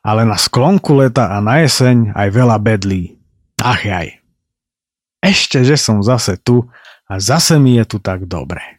Ale 0.05 0.23
na 0.23 0.39
sklonku 0.39 0.95
leta 0.95 1.33
a 1.33 1.43
na 1.43 1.65
jeseň 1.65 2.15
aj 2.15 2.27
veľa 2.31 2.57
bedlí. 2.61 3.19
Ach 3.59 3.81
jaj. 3.81 4.21
Ešte, 5.19 5.65
že 5.65 5.75
som 5.75 5.99
zase 6.05 6.39
tu 6.39 6.63
a 7.09 7.13
zase 7.17 7.57
mi 7.57 7.75
je 7.75 7.83
tu 7.83 7.97
tak 7.97 8.29
dobre. 8.29 8.76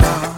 Ghana. 0.00 0.33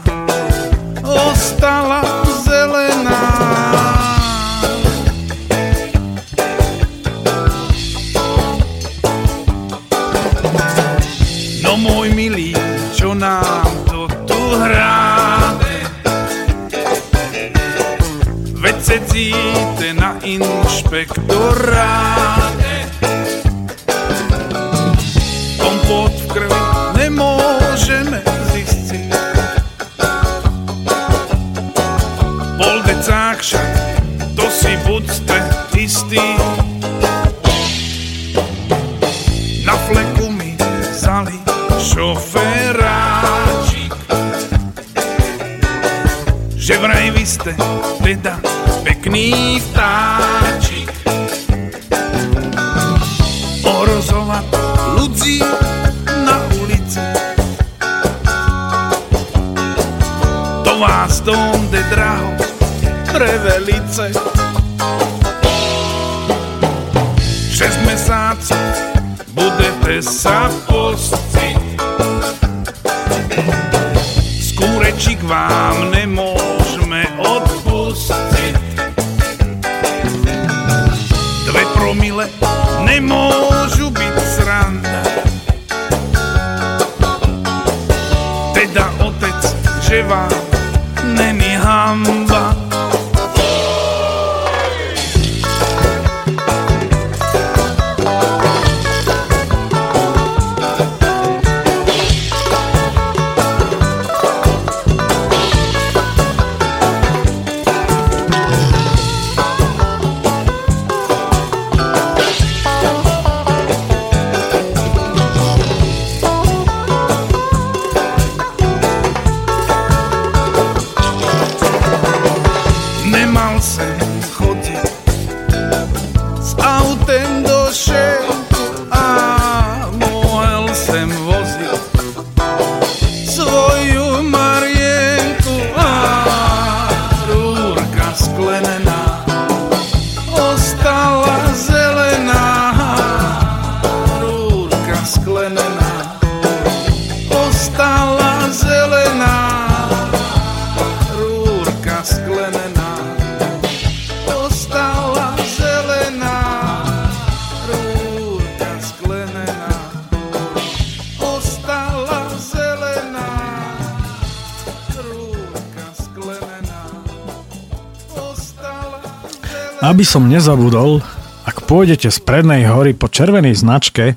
Som 170.16 170.32
nezabudol, 170.32 171.04
ak 171.44 171.68
pôjdete 171.68 172.08
z 172.08 172.24
prednej 172.24 172.64
hory 172.64 172.96
po 172.96 173.04
červenej 173.04 173.52
značke, 173.52 174.16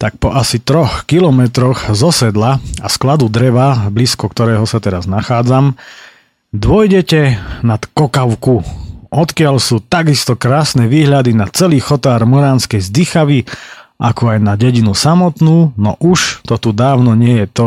tak 0.00 0.16
po 0.16 0.32
asi 0.32 0.56
troch 0.56 1.04
kilometroch 1.04 1.92
zo 1.92 2.08
sedla 2.08 2.56
a 2.80 2.88
skladu 2.88 3.28
dreva, 3.28 3.92
blízko 3.92 4.32
ktorého 4.32 4.64
sa 4.64 4.80
teraz 4.80 5.04
nachádzam, 5.04 5.76
dôjdete 6.56 7.36
nad 7.60 7.84
Kokavku, 7.84 8.64
odkiaľ 9.12 9.60
sú 9.60 9.84
takisto 9.84 10.40
krásne 10.40 10.88
výhľady 10.88 11.36
na 11.36 11.52
celý 11.52 11.84
chotár 11.84 12.24
Moránskej 12.24 12.80
zdychavy, 12.80 13.44
ako 14.00 14.32
aj 14.32 14.38
na 14.40 14.56
dedinu 14.56 14.96
samotnú, 14.96 15.76
no 15.76 16.00
už 16.00 16.48
to 16.48 16.56
tu 16.56 16.72
dávno 16.72 17.12
nie 17.12 17.44
je 17.44 17.48
to, 17.52 17.66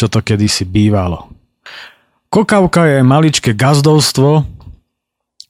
čo 0.00 0.08
to 0.08 0.24
kedysi 0.24 0.64
bývalo. 0.64 1.28
Kokavka 2.32 2.88
je 2.88 3.04
maličké 3.04 3.52
gazdovstvo, 3.52 4.48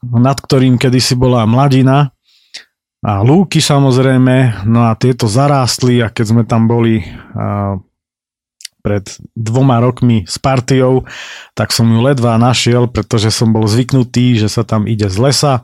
nad 0.03 0.38
ktorým 0.38 0.77
kedysi 0.77 1.15
bola 1.15 1.47
mladina 1.47 2.11
a 3.03 3.23
lúky 3.23 3.59
samozrejme, 3.59 4.67
no 4.67 4.87
a 4.87 4.95
tieto 4.95 5.27
zarástli 5.27 6.03
a 6.03 6.11
keď 6.11 6.27
sme 6.27 6.43
tam 6.47 6.71
boli 6.71 7.03
pred 8.83 9.07
dvoma 9.38 9.79
rokmi 9.79 10.27
s 10.27 10.43
partiou, 10.43 11.07
tak 11.55 11.71
som 11.71 11.87
ju 11.87 12.03
ledva 12.03 12.35
našiel, 12.35 12.91
pretože 12.91 13.31
som 13.31 13.55
bol 13.55 13.71
zvyknutý, 13.71 14.43
že 14.43 14.51
sa 14.51 14.67
tam 14.67 14.91
ide 14.91 15.07
z 15.07 15.17
lesa 15.23 15.55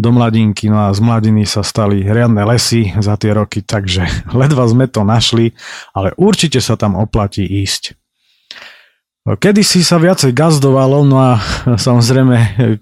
do 0.00 0.08
mladinky, 0.08 0.72
no 0.72 0.88
a 0.88 0.96
z 0.96 1.00
mladiny 1.04 1.44
sa 1.44 1.60
stali 1.60 2.00
riadne 2.00 2.40
lesy 2.48 2.96
za 2.96 3.20
tie 3.20 3.36
roky, 3.36 3.60
takže 3.60 4.08
ledva 4.40 4.64
sme 4.64 4.88
to 4.88 5.04
našli, 5.04 5.52
ale 5.92 6.16
určite 6.16 6.58
sa 6.64 6.80
tam 6.80 6.96
oplatí 6.96 7.44
ísť. 7.44 8.01
Kedy 9.22 9.62
si 9.62 9.86
sa 9.86 10.02
viacej 10.02 10.34
gazdovalo, 10.34 11.06
no 11.06 11.22
a 11.22 11.38
samozrejme 11.78 12.36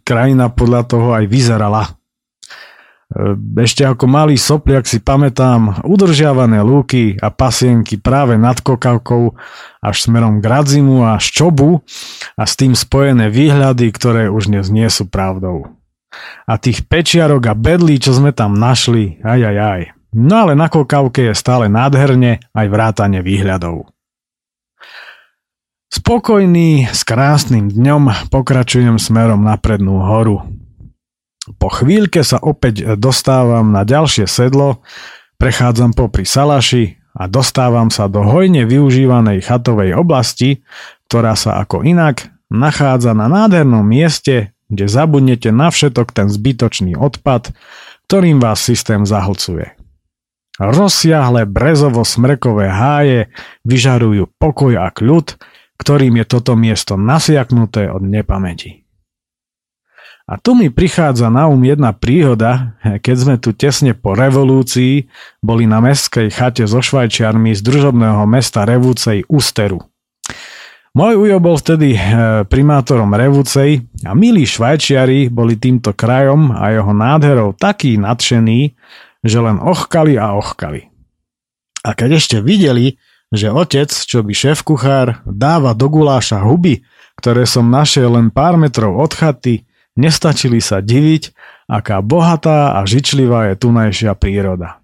krajina 0.08 0.48
podľa 0.48 0.82
toho 0.88 1.08
aj 1.12 1.24
vyzerala. 1.28 2.00
Ešte 3.58 3.82
ako 3.82 4.06
malý 4.06 4.38
sopliak 4.38 4.86
si 4.86 5.02
pamätám 5.02 5.82
udržiavané 5.82 6.62
lúky 6.62 7.18
a 7.18 7.28
pasienky 7.34 7.98
práve 7.98 8.38
nad 8.38 8.56
Kokavkou 8.62 9.34
až 9.82 9.96
smerom 10.06 10.38
k 10.38 10.46
Radzimu 10.46 11.02
a 11.02 11.18
Ščobu 11.18 11.82
a 12.38 12.42
s 12.46 12.54
tým 12.54 12.78
spojené 12.78 13.26
výhľady, 13.28 13.90
ktoré 13.90 14.30
už 14.30 14.54
dnes 14.54 14.70
nie 14.70 14.86
sú 14.86 15.10
pravdou. 15.10 15.74
A 16.46 16.54
tých 16.56 16.86
pečiarok 16.86 17.50
a 17.50 17.54
bedlí, 17.58 17.98
čo 17.98 18.14
sme 18.14 18.30
tam 18.30 18.54
našli, 18.54 19.18
aj 19.26 19.40
aj 19.42 19.56
aj. 19.58 19.80
No 20.14 20.46
ale 20.46 20.54
na 20.54 20.70
Kokavke 20.70 21.28
je 21.28 21.34
stále 21.34 21.66
nádherne 21.66 22.40
aj 22.54 22.66
vrátanie 22.70 23.20
výhľadov. 23.26 23.90
Spokojný, 25.90 26.86
s 26.86 27.02
krásnym 27.02 27.66
dňom 27.66 28.30
pokračujem 28.30 28.94
smerom 29.02 29.42
na 29.42 29.58
prednú 29.58 29.98
horu. 29.98 30.46
Po 31.58 31.66
chvíľke 31.66 32.22
sa 32.22 32.38
opäť 32.38 32.94
dostávam 32.94 33.74
na 33.74 33.82
ďalšie 33.82 34.30
sedlo, 34.30 34.86
prechádzam 35.34 35.90
popri 35.90 36.22
Salaši 36.22 36.94
a 37.18 37.26
dostávam 37.26 37.90
sa 37.90 38.06
do 38.06 38.22
hojne 38.22 38.70
využívanej 38.70 39.42
chatovej 39.42 39.98
oblasti, 39.98 40.62
ktorá 41.10 41.34
sa 41.34 41.58
ako 41.58 41.82
inak 41.82 42.30
nachádza 42.54 43.10
na 43.10 43.26
nádhernom 43.26 43.82
mieste, 43.82 44.54
kde 44.70 44.86
zabudnete 44.86 45.50
na 45.50 45.74
všetok 45.74 46.14
ten 46.14 46.30
zbytočný 46.30 46.94
odpad, 46.94 47.50
ktorým 48.06 48.38
vás 48.38 48.62
systém 48.62 49.02
zahlcuje. 49.02 49.74
Rozsiahle 50.54 51.50
brezovo-smrekové 51.50 52.70
háje 52.70 53.34
vyžarujú 53.66 54.30
pokoj 54.38 54.78
a 54.78 54.94
kľud, 54.94 55.34
ktorým 55.80 56.20
je 56.20 56.26
toto 56.28 56.52
miesto 56.60 57.00
nasiaknuté 57.00 57.88
od 57.88 58.04
nepamäti. 58.04 58.84
A 60.30 60.38
tu 60.38 60.54
mi 60.54 60.70
prichádza 60.70 61.26
na 61.26 61.50
um 61.50 61.58
jedna 61.58 61.90
príhoda, 61.90 62.78
keď 63.02 63.16
sme 63.18 63.34
tu 63.40 63.50
tesne 63.50 63.98
po 63.98 64.14
revolúcii 64.14 65.10
boli 65.42 65.66
na 65.66 65.82
mestskej 65.82 66.30
chate 66.30 66.62
so 66.70 66.78
švajčiarmi 66.78 67.50
z 67.50 67.64
družobného 67.66 68.22
mesta 68.30 68.62
Revúcej 68.62 69.26
Ústeru. 69.26 69.82
Môj 70.94 71.18
ujo 71.18 71.38
bol 71.38 71.54
vtedy 71.54 71.94
e, 71.94 72.00
primátorom 72.46 73.10
Revúcej 73.14 73.86
a 74.06 74.10
milí 74.14 74.42
švajčiari 74.42 75.30
boli 75.30 75.54
týmto 75.54 75.94
krajom 75.94 76.50
a 76.50 76.74
jeho 76.74 76.90
nádherou 76.94 77.54
takí 77.54 77.94
nadšení, 77.94 78.74
že 79.22 79.38
len 79.38 79.58
ochkali 79.58 80.18
a 80.18 80.34
ochkali. 80.34 80.90
A 81.86 81.94
keď 81.94 82.18
ešte 82.18 82.36
videli, 82.42 82.98
že 83.30 83.50
otec, 83.50 83.90
čo 83.90 84.26
by 84.26 84.34
šéf 84.34 84.66
kuchár, 84.66 85.22
dáva 85.22 85.70
do 85.74 85.86
guláša 85.86 86.42
huby, 86.42 86.82
ktoré 87.14 87.46
som 87.46 87.70
našiel 87.70 88.18
len 88.18 88.28
pár 88.34 88.58
metrov 88.58 88.98
od 88.98 89.14
chaty, 89.14 89.66
nestačili 89.94 90.58
sa 90.58 90.82
diviť, 90.82 91.30
aká 91.70 92.02
bohatá 92.02 92.74
a 92.74 92.82
žičlivá 92.82 93.52
je 93.52 93.54
tunajšia 93.62 94.12
príroda. 94.18 94.82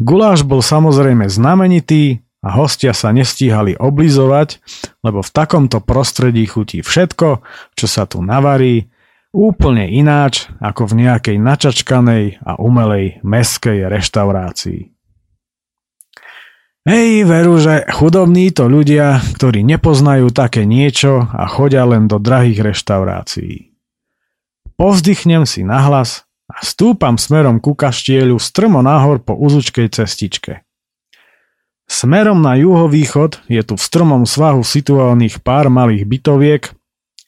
Guláš 0.00 0.46
bol 0.46 0.64
samozrejme 0.64 1.28
znamenitý 1.28 2.24
a 2.40 2.56
hostia 2.56 2.96
sa 2.96 3.12
nestíhali 3.12 3.76
oblizovať, 3.76 4.62
lebo 5.04 5.20
v 5.20 5.30
takomto 5.34 5.82
prostredí 5.84 6.48
chutí 6.48 6.80
všetko, 6.80 7.44
čo 7.76 7.86
sa 7.90 8.08
tu 8.08 8.24
navarí, 8.24 8.88
úplne 9.30 9.86
ináč 9.90 10.48
ako 10.58 10.88
v 10.90 11.04
nejakej 11.06 11.36
načačkanej 11.36 12.40
a 12.40 12.56
umelej 12.56 13.20
meskej 13.20 13.92
reštaurácii. 13.92 14.99
Hej, 16.88 17.28
veru, 17.28 17.60
že 17.60 17.84
chudobní 17.92 18.48
to 18.56 18.64
ľudia, 18.64 19.20
ktorí 19.36 19.60
nepoznajú 19.68 20.32
také 20.32 20.64
niečo 20.64 21.28
a 21.28 21.44
chodia 21.44 21.84
len 21.84 22.08
do 22.08 22.16
drahých 22.16 22.72
reštaurácií. 22.72 23.76
Povzdychnem 24.80 25.44
si 25.44 25.60
nahlas 25.60 26.24
a 26.48 26.64
stúpam 26.64 27.20
smerom 27.20 27.60
ku 27.60 27.76
kaštieľu 27.76 28.40
strmo 28.40 28.80
nahor 28.80 29.20
po 29.20 29.36
uzučkej 29.36 29.92
cestičke. 29.92 30.64
Smerom 31.84 32.40
na 32.40 32.56
juhovýchod 32.56 33.44
je 33.44 33.60
tu 33.60 33.76
v 33.76 33.82
strmom 33.84 34.24
svahu 34.24 34.64
situovaných 34.64 35.44
pár 35.44 35.68
malých 35.68 36.08
bytoviek, 36.08 36.62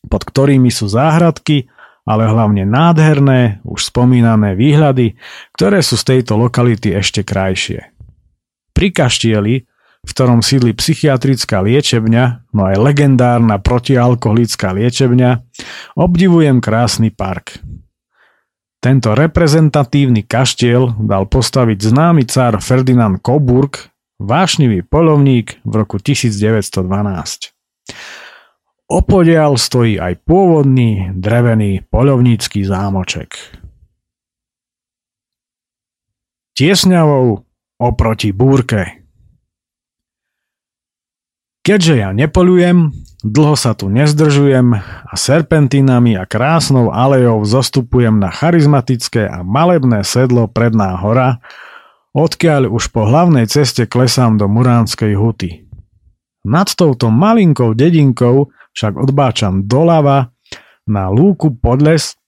pod 0.08 0.24
ktorými 0.24 0.72
sú 0.72 0.88
záhradky, 0.88 1.68
ale 2.08 2.24
hlavne 2.24 2.64
nádherné, 2.64 3.60
už 3.68 3.92
spomínané 3.92 4.56
výhľady, 4.56 5.20
ktoré 5.52 5.84
sú 5.84 6.00
z 6.00 6.08
tejto 6.08 6.40
lokality 6.40 6.96
ešte 6.96 7.20
krajšie. 7.20 7.91
Pri 8.72 8.88
kaštieli, 8.90 9.68
v 10.02 10.10
ktorom 10.10 10.42
sídli 10.42 10.74
psychiatrická 10.74 11.62
liečebňa, 11.62 12.50
no 12.50 12.60
aj 12.66 12.76
legendárna 12.80 13.62
protialkoholická 13.62 14.74
liečebňa, 14.74 15.30
obdivujem 15.94 16.58
krásny 16.58 17.14
park. 17.14 17.62
Tento 18.82 19.14
reprezentatívny 19.14 20.26
kaštiel 20.26 20.98
dal 21.06 21.30
postaviť 21.30 21.78
známy 21.78 22.26
cár 22.26 22.58
Ferdinand 22.58 23.22
Coburg, 23.22 23.78
vášnivý 24.18 24.82
polovník 24.82 25.62
v 25.62 25.72
roku 25.86 26.02
1912. 26.02 26.82
Opodial 28.90 29.54
stojí 29.54 30.02
aj 30.02 30.26
pôvodný 30.26 31.14
drevený 31.14 31.86
poľovnícky 31.94 32.66
zámoček. 32.66 33.38
Tiesňavou 36.58 37.46
oproti 37.82 38.30
búrke. 38.30 39.02
Keďže 41.62 41.94
ja 42.02 42.10
nepolujem, 42.10 42.90
dlho 43.22 43.54
sa 43.54 43.74
tu 43.78 43.86
nezdržujem 43.86 44.74
a 44.82 45.14
serpentinami 45.14 46.18
a 46.18 46.26
krásnou 46.26 46.90
alejou 46.90 47.46
zostupujem 47.46 48.18
na 48.18 48.34
charizmatické 48.34 49.30
a 49.30 49.46
malebné 49.46 50.02
sedlo 50.02 50.50
Predná 50.50 50.98
hora, 50.98 51.38
odkiaľ 52.18 52.66
už 52.66 52.90
po 52.90 53.06
hlavnej 53.06 53.46
ceste 53.46 53.86
klesám 53.86 54.42
do 54.42 54.50
Muránskej 54.50 55.14
huty. 55.14 55.70
Nad 56.42 56.74
touto 56.74 57.14
malinkou 57.14 57.78
dedinkou 57.78 58.50
však 58.74 58.98
odbáčam 58.98 59.62
doľava 59.70 60.34
na 60.90 61.14
lúku 61.14 61.54
podles, 61.54 62.18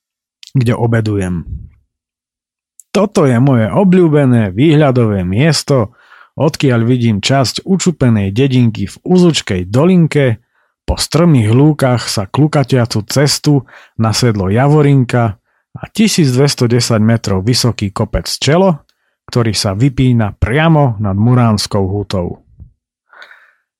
kde 0.55 0.79
obedujem. 0.79 1.63
Toto 2.94 3.26
je 3.26 3.35
moje 3.42 3.66
obľúbené 3.66 4.54
výhľadové 4.54 5.26
miesto, 5.26 5.98
odkiaľ 6.38 6.87
vidím 6.87 7.18
časť 7.18 7.66
učupenej 7.66 8.30
dedinky 8.30 8.87
v 8.87 8.96
Uzučkej 9.02 9.66
dolinke, 9.66 10.38
po 10.87 10.94
strmých 10.94 11.50
lúkach 11.50 12.07
sa 12.07 12.30
klukatiacu 12.30 13.02
cestu 13.11 13.66
na 13.98 14.14
sedlo 14.14 14.46
Javorinka 14.46 15.42
a 15.74 15.83
1210 15.90 16.70
metrov 17.02 17.42
vysoký 17.42 17.90
kopec 17.90 18.30
Čelo, 18.30 18.87
ktorý 19.26 19.57
sa 19.57 19.74
vypína 19.74 20.38
priamo 20.38 20.94
nad 21.02 21.18
Muránskou 21.18 21.88
hutou. 21.90 22.46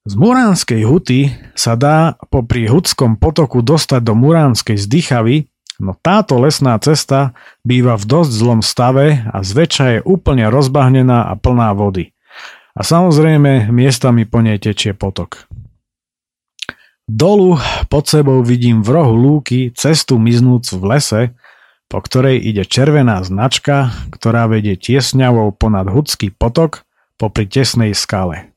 Z 0.05 0.19
Muránskej 0.19 0.83
huty 0.85 1.21
sa 1.55 1.79
dá 1.79 2.19
popri 2.35 2.67
Hudskom 2.67 3.17
potoku 3.17 3.63
dostať 3.63 4.03
do 4.05 4.19
Muránskej 4.19 4.77
zdychavy, 4.77 5.54
No 5.83 5.99
táto 5.99 6.39
lesná 6.39 6.79
cesta 6.79 7.35
býva 7.67 7.99
v 7.99 8.05
dosť 8.07 8.31
zlom 8.31 8.61
stave 8.63 9.27
a 9.27 9.43
zväčša 9.43 9.87
je 9.99 10.01
úplne 10.07 10.47
rozbahnená 10.47 11.27
a 11.27 11.35
plná 11.35 11.75
vody. 11.75 12.15
A 12.75 12.83
samozrejme 12.83 13.71
miestami 13.71 14.27
po 14.27 14.43
nej 14.43 14.59
tečie 14.59 14.95
potok. 14.95 15.47
Dolu 17.05 17.61
pod 17.93 18.09
sebou 18.09 18.41
vidím 18.41 18.81
v 18.81 18.89
rohu 18.97 19.15
lúky 19.15 19.71
cestu 19.77 20.17
miznúc 20.17 20.73
v 20.73 20.83
lese, 20.89 21.23
po 21.91 22.01
ktorej 22.01 22.41
ide 22.41 22.65
červená 22.65 23.21
značka, 23.23 23.93
ktorá 24.09 24.49
vedie 24.49 24.75
tiesňavou 24.75 25.53
ponad 25.55 25.93
Hudský 25.93 26.33
potok 26.33 26.83
popri 27.21 27.45
tesnej 27.47 27.93
skale. 27.93 28.57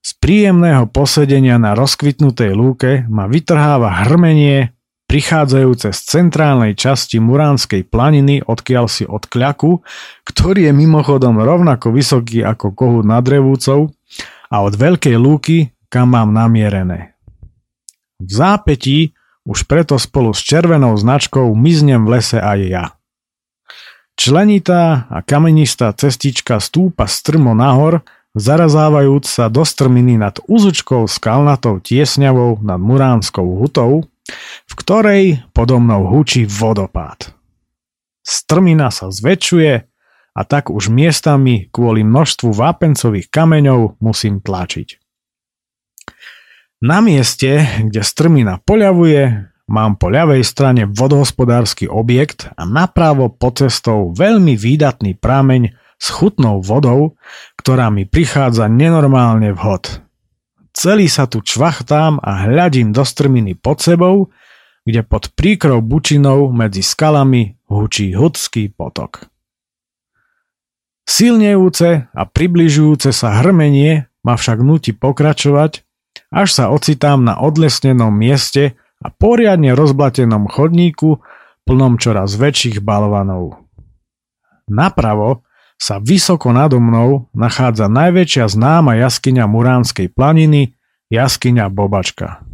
Z 0.00 0.16
príjemného 0.20 0.88
posedenia 0.88 1.60
na 1.60 1.76
rozkvitnutej 1.76 2.52
lúke 2.56 3.04
ma 3.08 3.28
vytrháva 3.28 4.04
hrmenie 4.04 4.72
prichádzajúce 5.10 5.90
z 5.90 6.00
centrálnej 6.06 6.78
časti 6.78 7.18
Muránskej 7.18 7.82
planiny, 7.90 8.46
odkiaľ 8.46 8.86
si 8.86 9.02
od 9.02 9.26
kľaku, 9.26 9.82
ktorý 10.22 10.70
je 10.70 10.72
mimochodom 10.72 11.34
rovnako 11.42 11.90
vysoký 11.90 12.46
ako 12.46 12.70
kohút 12.70 13.02
nad 13.02 13.26
Revúcov 13.26 13.90
a 14.46 14.62
od 14.62 14.78
veľkej 14.78 15.18
lúky, 15.18 15.74
kam 15.90 16.14
mám 16.14 16.30
namierené. 16.30 17.18
V 18.22 18.30
zápetí 18.30 19.10
už 19.42 19.66
preto 19.66 19.98
spolu 19.98 20.30
s 20.30 20.46
červenou 20.46 20.94
značkou 20.94 21.58
miznem 21.58 22.06
v 22.06 22.14
lese 22.14 22.38
aj 22.38 22.60
ja. 22.62 22.84
Členitá 24.14 25.10
a 25.10 25.26
kamenistá 25.26 25.90
cestička 25.90 26.62
stúpa 26.62 27.10
strmo 27.10 27.50
nahor, 27.50 28.06
zarazávajúc 28.38 29.26
sa 29.26 29.50
do 29.50 29.66
strminy 29.66 30.22
nad 30.22 30.38
úzučkou 30.46 31.10
skalnatou 31.10 31.82
tiesňavou 31.82 32.62
nad 32.62 32.78
Muránskou 32.78 33.58
hutou, 33.58 34.06
v 34.66 34.72
ktorej 34.76 35.22
podo 35.50 35.82
mnou 35.82 36.10
hučí 36.10 36.46
vodopád. 36.46 37.34
Strmina 38.20 38.92
sa 38.92 39.10
zväčšuje 39.10 39.72
a 40.36 40.40
tak 40.46 40.70
už 40.70 40.92
miestami 40.92 41.66
kvôli 41.72 42.06
množstvu 42.06 42.54
vápencových 42.54 43.28
kameňov 43.32 43.98
musím 43.98 44.38
tlačiť. 44.38 44.88
Na 46.80 47.04
mieste, 47.04 47.60
kde 47.90 48.00
strmina 48.00 48.56
poľavuje, 48.64 49.52
mám 49.68 50.00
po 50.00 50.08
ľavej 50.08 50.40
strane 50.40 50.82
vodohospodársky 50.88 51.84
objekt 51.84 52.48
a 52.56 52.64
napravo 52.64 53.28
pod 53.28 53.60
cestou 53.60 54.16
veľmi 54.16 54.56
výdatný 54.56 55.20
prámeň 55.20 55.76
s 56.00 56.06
chutnou 56.08 56.64
vodou, 56.64 57.20
ktorá 57.60 57.92
mi 57.92 58.08
prichádza 58.08 58.72
nenormálne 58.72 59.52
vhod. 59.52 60.00
Celý 60.80 61.12
sa 61.12 61.28
tu 61.28 61.44
čvachtám 61.44 62.24
a 62.24 62.48
hľadím 62.48 62.96
do 62.96 63.04
strminy 63.04 63.52
pod 63.52 63.84
sebou 63.84 64.32
kde 64.90 65.04
pod 65.04 65.32
príkrou 65.36 65.84
bučinou 65.84 66.48
medzi 66.50 66.80
skalami 66.80 67.54
hučí 67.68 68.16
hudský 68.16 68.72
potok. 68.72 69.28
Silnejúce 71.04 72.10
a 72.10 72.22
približujúce 72.26 73.10
sa 73.10 73.42
hrmenie 73.42 74.08
ma 74.22 74.34
však 74.38 74.62
nutí 74.62 74.94
pokračovať, 74.94 75.82
až 76.30 76.48
sa 76.50 76.64
ocitám 76.70 77.26
na 77.26 77.38
odlesnenom 77.38 78.14
mieste 78.14 78.78
a 79.02 79.10
poriadne 79.10 79.74
rozblatenom 79.74 80.46
chodníku 80.46 81.22
plnom 81.66 81.98
čoraz 81.98 82.34
väčších 82.38 82.82
balvanov. 82.82 83.58
Napravo 84.70 85.42
sa 85.80 85.96
vysoko 85.96 86.52
nado 86.52 86.76
mnou 86.76 87.32
nachádza 87.32 87.88
najväčšia 87.88 88.52
známa 88.52 89.00
jaskyňa 89.00 89.48
Muránskej 89.48 90.12
planiny, 90.12 90.76
jaskyňa 91.08 91.72
Bobačka. 91.72 92.44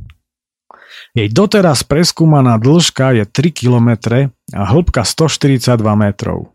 Jej 1.13 1.35
doteraz 1.35 1.83
preskúmaná 1.83 2.55
dĺžka 2.63 3.19
je 3.19 3.25
3 3.27 3.51
km 3.51 3.91
a 4.55 4.63
hĺbka 4.71 5.03
142 5.03 5.75
metrov. 5.99 6.55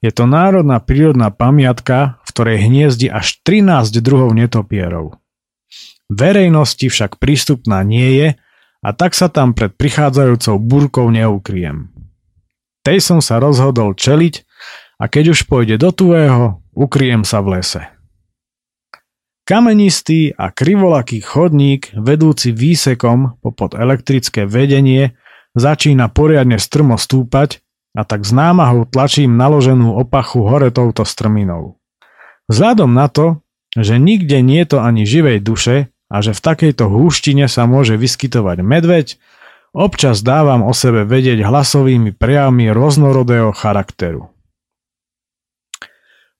Je 0.00 0.08
to 0.08 0.24
národná 0.24 0.80
prírodná 0.80 1.28
pamiatka, 1.28 2.16
v 2.24 2.28
ktorej 2.32 2.58
hniezdi 2.64 3.12
až 3.12 3.40
13 3.44 4.00
druhov 4.00 4.32
netopierov. 4.32 5.20
Verejnosti 6.08 6.88
však 6.88 7.20
prístupná 7.20 7.84
nie 7.84 8.08
je 8.20 8.28
a 8.84 8.88
tak 8.92 9.16
sa 9.16 9.32
tam 9.32 9.56
pred 9.56 9.72
prichádzajúcou 9.72 10.60
búrkou 10.60 11.06
neukryjem. 11.08 11.88
Tej 12.84 13.00
som 13.00 13.18
sa 13.24 13.40
rozhodol 13.40 13.96
čeliť 13.96 14.53
a 15.00 15.04
keď 15.10 15.34
už 15.34 15.46
pôjde 15.50 15.76
do 15.80 15.90
tuého, 15.90 16.62
ukryjem 16.74 17.26
sa 17.26 17.42
v 17.42 17.58
lese. 17.58 17.82
Kamenistý 19.44 20.32
a 20.32 20.48
krivolaký 20.48 21.20
chodník, 21.20 21.92
vedúci 21.92 22.56
výsekom 22.56 23.44
popod 23.44 23.76
elektrické 23.76 24.48
vedenie, 24.48 25.20
začína 25.52 26.08
poriadne 26.08 26.56
strmo 26.56 26.96
stúpať 26.96 27.60
a 27.92 28.08
tak 28.08 28.24
s 28.24 28.32
námahou 28.32 28.88
tlačím 28.88 29.36
naloženú 29.36 30.00
opachu 30.00 30.48
hore 30.48 30.72
touto 30.72 31.04
strminou. 31.04 31.76
Vzhľadom 32.48 32.96
na 32.96 33.12
to, 33.12 33.44
že 33.76 34.00
nikde 34.00 34.40
nie 34.40 34.64
je 34.64 34.76
to 34.76 34.78
ani 34.80 35.04
živej 35.04 35.44
duše 35.44 35.92
a 36.08 36.16
že 36.24 36.32
v 36.32 36.40
takejto 36.40 36.88
húštine 36.88 37.44
sa 37.44 37.68
môže 37.68 38.00
vyskytovať 38.00 38.58
medveď, 38.64 39.06
Občas 39.74 40.22
dávam 40.22 40.62
o 40.62 40.70
sebe 40.70 41.02
vedieť 41.02 41.42
hlasovými 41.42 42.14
prejavmi 42.14 42.70
rôznorodého 42.70 43.50
charakteru. 43.50 44.30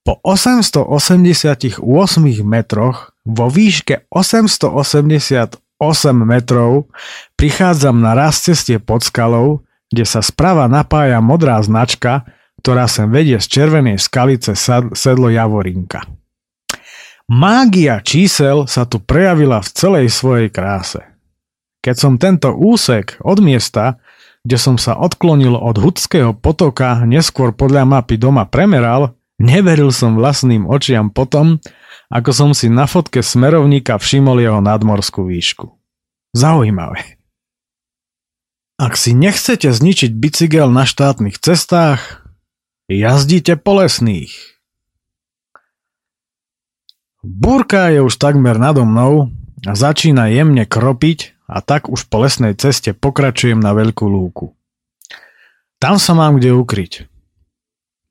Po 0.04 0.20
888 0.20 1.80
metroch 2.44 3.16
vo 3.24 3.48
výške 3.48 4.04
888 4.12 5.56
metrov 6.28 6.92
prichádzam 7.40 8.04
na 8.04 8.12
raz 8.12 8.44
ceste 8.44 8.76
pod 8.76 9.00
skalou, 9.00 9.64
kde 9.88 10.04
sa 10.04 10.20
sprava 10.20 10.68
napája 10.68 11.24
modrá 11.24 11.56
značka, 11.64 12.28
ktorá 12.60 12.84
sem 12.84 13.08
vedie 13.08 13.40
z 13.40 13.48
červenej 13.48 13.96
skalice 13.96 14.52
sedlo 14.92 15.32
Javorinka. 15.32 16.04
Mágia 17.24 18.04
čísel 18.04 18.68
sa 18.68 18.84
tu 18.84 19.00
prejavila 19.00 19.64
v 19.64 19.72
celej 19.72 20.12
svojej 20.12 20.52
kráse. 20.52 21.00
Keď 21.80 21.96
som 21.96 22.20
tento 22.20 22.52
úsek 22.52 23.16
od 23.24 23.40
miesta, 23.40 23.96
kde 24.44 24.60
som 24.60 24.76
sa 24.76 25.00
odklonil 25.00 25.56
od 25.56 25.80
Hudského 25.80 26.36
potoka 26.36 27.00
neskôr 27.08 27.56
podľa 27.56 27.88
mapy 27.88 28.20
doma 28.20 28.44
premeral, 28.44 29.16
neveril 29.38 29.90
som 29.90 30.18
vlastným 30.18 30.66
očiam 30.68 31.10
potom, 31.10 31.58
ako 32.12 32.30
som 32.30 32.50
si 32.52 32.70
na 32.70 32.86
fotke 32.86 33.24
smerovníka 33.24 33.98
všimol 33.98 34.38
jeho 34.42 34.60
nadmorskú 34.62 35.26
výšku. 35.26 35.72
Zaujímavé. 36.34 37.18
Ak 38.74 38.98
si 38.98 39.14
nechcete 39.14 39.70
zničiť 39.70 40.10
bicykel 40.10 40.66
na 40.66 40.82
štátnych 40.82 41.38
cestách, 41.38 42.26
jazdíte 42.90 43.54
po 43.54 43.78
lesných. 43.78 44.34
Búrka 47.22 47.88
je 47.88 48.02
už 48.02 48.18
takmer 48.18 48.58
nado 48.58 48.82
mnou 48.82 49.30
a 49.64 49.72
začína 49.72 50.28
jemne 50.28 50.66
kropiť 50.66 51.38
a 51.48 51.62
tak 51.62 51.88
už 51.88 52.10
po 52.10 52.20
lesnej 52.20 52.52
ceste 52.58 52.92
pokračujem 52.92 53.62
na 53.62 53.72
veľkú 53.72 54.04
lúku. 54.04 54.52
Tam 55.78 55.96
sa 56.02 56.12
mám 56.12 56.36
kde 56.36 56.52
ukryť. 56.52 57.08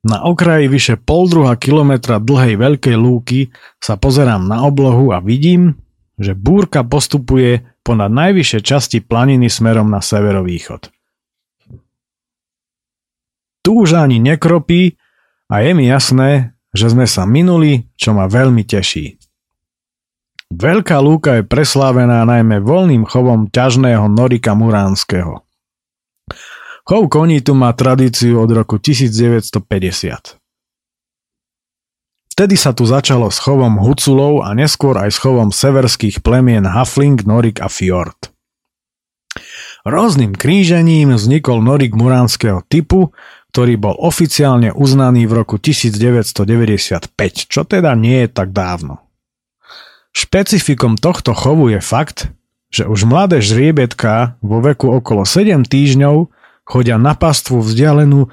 Na 0.03 0.27
okraji 0.27 0.67
vyše 0.67 0.95
pol 0.99 1.31
kilometra 1.55 2.19
dlhej 2.19 2.59
veľkej 2.59 2.95
lúky 2.99 3.55
sa 3.79 3.95
pozerám 3.95 4.43
na 4.43 4.67
oblohu 4.67 5.15
a 5.15 5.23
vidím, 5.23 5.79
že 6.19 6.35
búrka 6.35 6.83
postupuje 6.83 7.63
ponad 7.87 8.11
najvyššie 8.11 8.59
časti 8.59 8.99
planiny 8.99 9.47
smerom 9.47 9.87
na 9.87 10.03
severovýchod. 10.03 10.91
Tu 13.63 13.71
už 13.71 13.95
ani 13.95 14.19
nekropí 14.19 14.99
a 15.47 15.63
je 15.63 15.71
mi 15.71 15.87
jasné, 15.87 16.51
že 16.75 16.91
sme 16.91 17.07
sa 17.07 17.23
minuli, 17.23 17.87
čo 17.95 18.11
ma 18.11 18.27
veľmi 18.27 18.67
teší. 18.67 19.15
Veľká 20.53 20.99
lúka 20.99 21.39
je 21.39 21.47
preslávená 21.47 22.27
najmä 22.27 22.59
voľným 22.59 23.07
chovom 23.07 23.47
ťažného 23.47 24.05
norika 24.11 24.51
muránskeho. 24.51 25.47
Chov 26.83 27.07
koní 27.07 27.39
tu 27.39 27.55
má 27.55 27.71
tradíciu 27.71 28.43
od 28.43 28.51
roku 28.51 28.75
1950. 28.75 30.35
Vtedy 32.35 32.55
sa 32.59 32.75
tu 32.75 32.83
začalo 32.83 33.31
s 33.31 33.39
chovom 33.39 33.79
huculov 33.79 34.43
a 34.43 34.51
neskôr 34.51 34.99
aj 34.99 35.15
s 35.15 35.17
chovom 35.23 35.47
severských 35.55 36.19
plemien 36.19 36.67
Hafling, 36.67 37.23
Norik 37.23 37.63
a 37.63 37.71
Fjord. 37.71 38.35
Rôznym 39.87 40.35
krížením 40.35 41.15
vznikol 41.15 41.63
Norik 41.63 41.95
muránskeho 41.95 42.67
typu, 42.67 43.15
ktorý 43.55 43.79
bol 43.79 43.95
oficiálne 43.95 44.75
uznaný 44.75 45.23
v 45.23 45.39
roku 45.39 45.55
1995, 45.55 47.15
čo 47.47 47.63
teda 47.63 47.95
nie 47.95 48.27
je 48.27 48.29
tak 48.33 48.51
dávno. 48.51 48.99
Špecifikom 50.11 50.99
tohto 50.99 51.31
chovu 51.31 51.71
je 51.71 51.79
fakt, 51.79 52.27
že 52.75 52.83
už 52.91 53.07
mladé 53.07 53.39
žriebetka 53.39 54.35
vo 54.43 54.59
veku 54.59 54.91
okolo 54.91 55.23
7 55.23 55.63
týždňov 55.63 56.42
chodia 56.63 56.95
na 56.99 57.13
pastvu 57.13 57.59
vzdialenú 57.61 58.27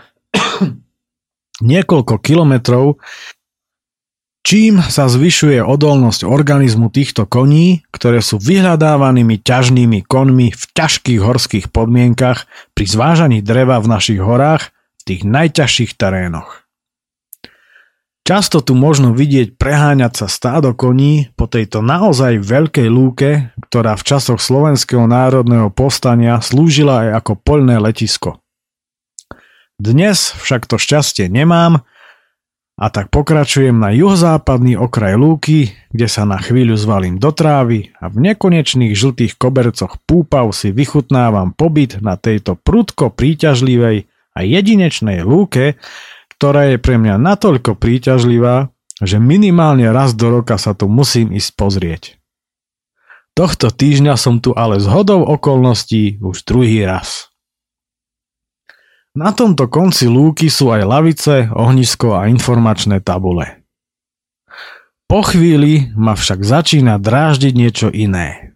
niekoľko 1.60 2.14
kilometrov, 2.24 2.96
čím 4.40 4.80
sa 4.80 5.06
zvyšuje 5.06 5.60
odolnosť 5.60 6.24
organizmu 6.24 6.88
týchto 6.88 7.28
koní, 7.28 7.84
ktoré 7.92 8.24
sú 8.24 8.40
vyhľadávanými 8.40 9.44
ťažnými 9.44 10.08
konmi 10.08 10.56
v 10.56 10.62
ťažkých 10.72 11.20
horských 11.20 11.66
podmienkach 11.68 12.48
pri 12.72 12.84
zvážaní 12.88 13.38
dreva 13.44 13.76
v 13.82 13.90
našich 13.92 14.20
horách 14.22 14.72
v 15.00 15.02
tých 15.04 15.22
najťažších 15.28 15.96
terénoch. 15.96 16.69
Často 18.30 18.62
tu 18.62 18.78
možno 18.78 19.10
vidieť 19.10 19.58
preháňať 19.58 20.22
sa 20.22 20.26
stádo 20.30 20.70
koní 20.70 21.34
po 21.34 21.50
tejto 21.50 21.82
naozaj 21.82 22.38
veľkej 22.38 22.86
lúke, 22.86 23.50
ktorá 23.66 23.98
v 23.98 24.06
časoch 24.06 24.38
Slovenského 24.38 25.02
národného 25.02 25.66
povstania 25.74 26.38
slúžila 26.38 27.10
aj 27.10 27.26
ako 27.26 27.32
poľné 27.42 27.82
letisko. 27.82 28.38
Dnes 29.82 30.30
však 30.38 30.70
to 30.70 30.78
šťastie 30.78 31.26
nemám 31.26 31.82
a 32.78 32.86
tak 32.94 33.10
pokračujem 33.10 33.74
na 33.74 33.90
juhozápadný 33.90 34.78
okraj 34.78 35.18
lúky, 35.18 35.74
kde 35.90 36.06
sa 36.06 36.22
na 36.22 36.38
chvíľu 36.38 36.78
zvalím 36.78 37.18
do 37.18 37.34
trávy 37.34 37.90
a 37.98 38.06
v 38.06 38.30
nekonečných 38.30 38.94
žltých 38.94 39.42
kobercoch 39.42 39.98
púpav 40.06 40.54
si 40.54 40.70
vychutnávam 40.70 41.50
pobyt 41.50 41.98
na 41.98 42.14
tejto 42.14 42.54
prudko 42.54 43.10
príťažlivej 43.10 44.06
a 44.06 44.46
jedinečnej 44.46 45.26
lúke, 45.26 45.74
ktorá 46.40 46.72
je 46.72 46.80
pre 46.80 46.96
mňa 46.96 47.20
natoľko 47.20 47.76
príťažlivá, 47.76 48.72
že 49.04 49.20
minimálne 49.20 49.84
raz 49.92 50.16
do 50.16 50.32
roka 50.32 50.56
sa 50.56 50.72
tu 50.72 50.88
musím 50.88 51.36
ísť 51.36 51.50
pozrieť. 51.52 52.02
Tohto 53.36 53.68
týždňa 53.68 54.16
som 54.16 54.40
tu 54.40 54.56
ale 54.56 54.80
z 54.80 54.88
hodou 54.88 55.20
okolností 55.20 56.16
už 56.24 56.48
druhý 56.48 56.88
raz. 56.88 57.28
Na 59.12 59.36
tomto 59.36 59.68
konci 59.68 60.08
lúky 60.08 60.48
sú 60.48 60.72
aj 60.72 60.82
lavice, 60.88 61.36
ohnisko 61.52 62.16
a 62.16 62.32
informačné 62.32 63.04
tabule. 63.04 63.60
Po 65.12 65.20
chvíli 65.20 65.92
ma 65.92 66.16
však 66.16 66.40
začína 66.40 66.96
dráždiť 66.96 67.52
niečo 67.52 67.92
iné. 67.92 68.49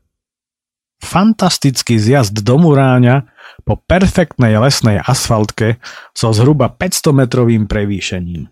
Fantastický 1.04 2.00
zjazd 2.00 2.40
do 2.40 2.56
Muráňa 2.56 3.28
po 3.62 3.78
perfektnej 3.78 4.56
lesnej 4.56 4.98
asfaltke 4.98 5.78
so 6.16 6.32
zhruba 6.32 6.72
500 6.72 7.12
metrovým 7.14 7.68
prevýšením. 7.68 8.50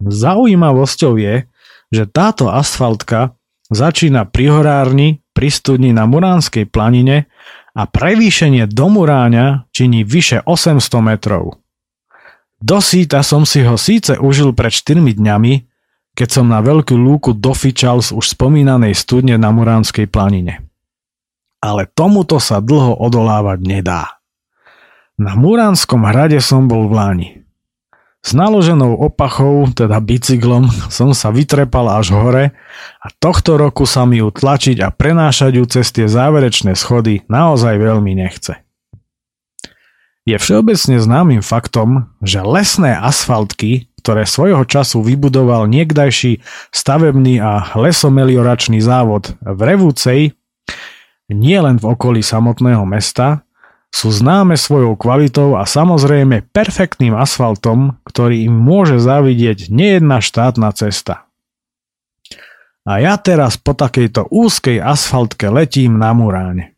Zaujímavosťou 0.00 1.18
je, 1.18 1.50
že 1.90 2.04
táto 2.06 2.52
asfaltka 2.52 3.34
začína 3.72 4.28
pri 4.28 4.44
horárni 4.52 5.08
pri 5.34 5.48
studni 5.48 5.90
na 5.90 6.04
Muránskej 6.04 6.68
planine 6.68 7.30
a 7.74 7.86
prevýšenie 7.86 8.68
do 8.68 8.86
Muráňa 8.92 9.70
činí 9.74 10.04
vyše 10.04 10.42
800 10.44 10.80
metrov. 11.00 11.58
Dosýta 12.60 13.24
som 13.24 13.48
si 13.48 13.64
ho 13.64 13.80
síce 13.80 14.20
užil 14.20 14.52
pred 14.52 14.68
4 14.68 15.00
dňami, 15.00 15.54
keď 16.12 16.28
som 16.28 16.46
na 16.52 16.60
veľkú 16.60 16.92
lúku 16.92 17.32
dofičal 17.32 18.04
z 18.04 18.12
už 18.12 18.36
spomínanej 18.36 18.92
studne 18.92 19.40
na 19.40 19.48
Muránskej 19.48 20.10
planine. 20.12 20.69
Ale 21.60 21.84
tomuto 21.84 22.40
sa 22.40 22.64
dlho 22.64 22.96
odolávať 22.96 23.60
nedá. 23.60 24.20
Na 25.20 25.36
Muránskom 25.36 26.08
hrade 26.08 26.40
som 26.40 26.64
bol 26.64 26.88
v 26.88 26.92
Láni. 26.96 27.28
S 28.20 28.36
naloženou 28.36 29.00
opachou, 29.00 29.68
teda 29.72 29.96
bicyklom, 30.00 30.68
som 30.92 31.12
sa 31.16 31.32
vytrepal 31.32 31.88
až 31.88 32.12
hore 32.12 32.52
a 33.00 33.06
tohto 33.16 33.56
roku 33.56 33.88
sa 33.88 34.04
mi 34.04 34.20
ju 34.20 34.28
tlačiť 34.28 34.80
a 34.84 34.92
prenášať 34.92 35.56
ju 35.56 35.64
cez 35.68 35.88
tie 35.92 36.08
záverečné 36.08 36.76
schody 36.76 37.24
naozaj 37.28 37.80
veľmi 37.80 38.12
nechce. 38.16 38.60
Je 40.28 40.36
všeobecne 40.36 41.00
známym 41.00 41.40
faktom, 41.40 42.12
že 42.20 42.44
lesné 42.44 42.92
asfaltky, 42.92 43.88
ktoré 44.04 44.28
svojho 44.28 44.68
času 44.68 45.00
vybudoval 45.00 45.64
niekdajší 45.68 46.44
stavebný 46.72 47.40
a 47.40 47.72
lesomelioračný 47.72 48.84
závod 48.84 49.36
v 49.40 49.60
Revúcej, 49.64 50.20
nie 51.30 51.58
len 51.58 51.78
v 51.78 51.94
okolí 51.94 52.20
samotného 52.20 52.82
mesta, 52.86 53.46
sú 53.90 54.14
známe 54.14 54.54
svojou 54.54 54.94
kvalitou 54.94 55.58
a 55.58 55.66
samozrejme 55.66 56.46
perfektným 56.54 57.14
asfaltom, 57.18 57.98
ktorý 58.06 58.46
im 58.46 58.54
môže 58.54 59.02
zavidieť 59.02 59.70
nejedna 59.70 60.22
štátna 60.22 60.70
cesta. 60.74 61.26
A 62.86 63.02
ja 63.02 63.18
teraz 63.20 63.60
po 63.60 63.76
takejto 63.76 64.30
úzkej 64.30 64.80
asfaltke 64.80 65.50
letím 65.52 66.00
na 66.00 66.16
Muráne. 66.16 66.72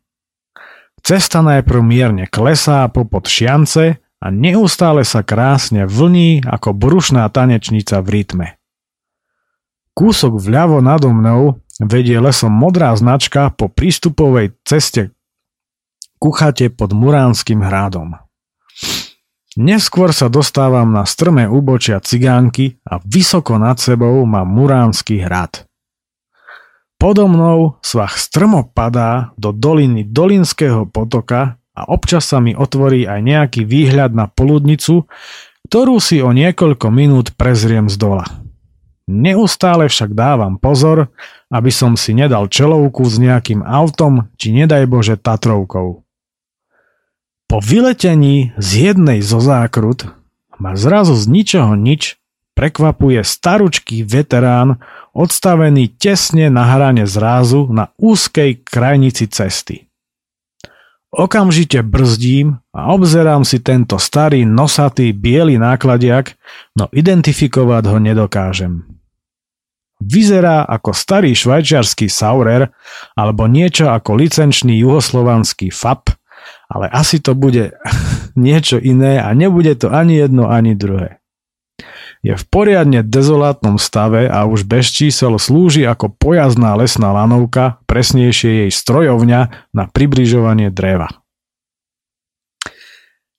Cesta 1.03 1.43
najprv 1.43 1.81
mierne 1.83 2.25
klesá 2.27 2.87
popod 2.91 3.27
šiance 3.27 4.03
a 4.23 4.27
neustále 4.31 5.03
sa 5.03 5.27
krásne 5.27 5.87
vlní 5.87 6.47
ako 6.47 6.75
brušná 6.75 7.27
tanečnica 7.31 7.99
v 8.03 8.09
rytme. 8.09 8.47
Kúsok 9.93 10.41
vľavo 10.41 10.81
nado 10.81 11.13
mnou 11.13 11.62
vedie 11.81 12.21
lesom 12.21 12.53
modrá 12.53 12.93
značka 12.93 13.49
po 13.55 13.71
prístupovej 13.73 14.53
ceste 14.67 15.15
kuchate 16.23 16.71
pod 16.71 16.95
Muránskym 16.95 17.67
hradom. 17.67 18.15
Neskôr 19.59 20.15
sa 20.15 20.31
dostávam 20.31 20.95
na 20.95 21.03
strmé 21.03 21.51
úbočia 21.51 21.99
cigánky 21.99 22.79
a 22.87 23.03
vysoko 23.03 23.59
nad 23.59 23.77
sebou 23.83 24.23
má 24.23 24.47
Muránsky 24.47 25.19
hrad. 25.19 25.67
Podo 26.97 27.27
mnou 27.27 27.83
svah 27.83 28.15
strmo 28.15 28.71
padá 28.71 29.35
do 29.35 29.51
doliny 29.51 30.07
Dolinského 30.07 30.87
potoka 30.87 31.59
a 31.75 31.83
občas 31.91 32.31
sa 32.31 32.39
mi 32.39 32.55
otvorí 32.55 33.05
aj 33.05 33.21
nejaký 33.21 33.67
výhľad 33.67 34.15
na 34.15 34.31
poludnicu, 34.31 35.11
ktorú 35.67 35.99
si 35.99 36.23
o 36.23 36.31
niekoľko 36.31 36.87
minút 36.95 37.35
prezriem 37.35 37.91
z 37.91 37.99
dola. 37.99 38.25
Neustále 39.11 39.91
však 39.91 40.15
dávam 40.15 40.57
pozor, 40.57 41.11
aby 41.53 41.69
som 41.69 42.01
si 42.01 42.17
nedal 42.17 42.49
čelovku 42.49 43.05
s 43.05 43.21
nejakým 43.21 43.61
autom 43.61 44.33
či 44.41 44.57
nedaj 44.57 44.89
Bože 44.89 45.21
Tatrovkou. 45.21 46.01
Po 47.45 47.59
vyletení 47.61 48.57
z 48.57 48.91
jednej 48.91 49.21
zo 49.21 49.37
zákrut 49.37 50.09
ma 50.57 50.73
zrazu 50.73 51.13
z 51.13 51.29
ničoho 51.29 51.77
nič 51.77 52.17
prekvapuje 52.57 53.21
staručký 53.21 54.09
veterán 54.09 54.81
odstavený 55.13 55.93
tesne 56.01 56.49
na 56.49 56.65
hrane 56.65 57.05
zrázu 57.05 57.69
na 57.69 57.93
úzkej 58.01 58.65
krajnici 58.65 59.29
cesty. 59.29 59.93
Okamžite 61.13 61.85
brzdím 61.85 62.57
a 62.73 62.89
obzerám 62.97 63.45
si 63.45 63.61
tento 63.61 64.01
starý 64.01 64.49
nosatý 64.49 65.13
biely 65.13 65.61
nákladiak, 65.61 66.33
no 66.73 66.89
identifikovať 66.89 67.85
ho 67.85 67.99
nedokážem. 68.01 69.02
Vyzerá 70.03 70.67
ako 70.67 70.91
starý 70.91 71.31
švajčiarsky 71.39 72.11
Saurer 72.11 72.75
alebo 73.15 73.47
niečo 73.47 73.87
ako 73.87 74.19
licenčný 74.19 74.75
juhoslovanský 74.83 75.71
FAP, 75.71 76.11
ale 76.67 76.91
asi 76.91 77.23
to 77.23 77.39
bude 77.39 77.71
niečo 78.47 78.83
iné 78.83 79.23
a 79.23 79.31
nebude 79.31 79.79
to 79.79 79.95
ani 79.95 80.19
jedno, 80.19 80.51
ani 80.51 80.75
druhé. 80.75 81.23
Je 82.23 82.39
v 82.39 82.45
poriadne 82.47 83.03
dezolátnom 83.03 83.83
stave 83.83 84.31
a 84.31 84.47
už 84.47 84.63
bez 84.63 84.95
čísel 84.95 85.35
slúži 85.43 85.83
ako 85.83 86.15
pojazdná 86.15 86.79
lesná 86.79 87.11
lanovka, 87.11 87.83
presnejšie 87.91 88.67
jej 88.67 88.71
strojovňa 88.71 89.41
na 89.75 89.85
približovanie 89.91 90.71
dreva. 90.71 91.11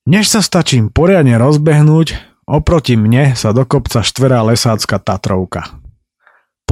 Než 0.04 0.28
sa 0.28 0.44
stačím 0.44 0.92
poriadne 0.92 1.40
rozbehnúť, 1.40 2.20
oproti 2.44 3.00
mne 3.00 3.40
sa 3.40 3.56
do 3.56 3.64
kopca 3.64 4.04
štverá 4.04 4.44
lesácka 4.44 5.00
Tatrovka. 5.00 5.83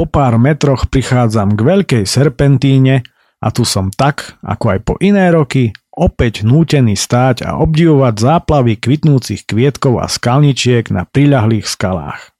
Po 0.01 0.09
pár 0.09 0.41
metroch 0.41 0.89
prichádzam 0.89 1.53
k 1.53 1.61
veľkej 1.61 2.03
serpentíne 2.09 3.05
a 3.37 3.47
tu 3.53 3.61
som 3.61 3.93
tak, 3.93 4.33
ako 4.41 4.65
aj 4.73 4.79
po 4.81 4.93
iné 4.97 5.29
roky, 5.29 5.77
opäť 5.93 6.41
nútený 6.41 6.97
stáť 6.97 7.45
a 7.45 7.61
obdivovať 7.61 8.17
záplavy 8.17 8.81
kvitnúcich 8.81 9.45
kvietkov 9.45 10.01
a 10.01 10.09
skalničiek 10.09 10.89
na 10.89 11.05
priľahlých 11.05 11.69
skalách. 11.69 12.33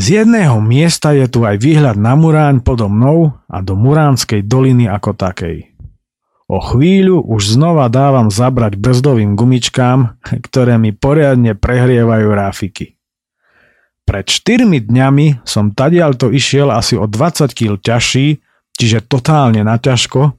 Z 0.00 0.24
jedného 0.24 0.56
miesta 0.64 1.12
je 1.12 1.28
tu 1.28 1.44
aj 1.44 1.60
výhľad 1.60 2.00
na 2.00 2.16
Muráň 2.16 2.64
podo 2.64 2.88
mnou 2.88 3.36
a 3.44 3.60
do 3.60 3.76
Muránskej 3.76 4.48
doliny 4.48 4.88
ako 4.88 5.12
takej. 5.12 5.76
O 6.48 6.56
chvíľu 6.56 7.20
už 7.20 7.60
znova 7.60 7.84
dávam 7.92 8.32
zabrať 8.32 8.80
brzdovým 8.80 9.36
gumičkám, 9.36 10.16
ktoré 10.48 10.80
mi 10.80 10.96
poriadne 10.96 11.52
prehrievajú 11.52 12.28
ráfiky. 12.32 12.97
Pred 14.08 14.24
4 14.24 14.88
dňami 14.88 15.44
som 15.44 15.68
tadiaľto 15.68 16.32
išiel 16.32 16.72
asi 16.72 16.96
o 16.96 17.04
20 17.04 17.52
kg 17.52 17.76
ťažší, 17.76 18.40
čiže 18.72 19.04
totálne 19.04 19.60
naťažko 19.60 20.32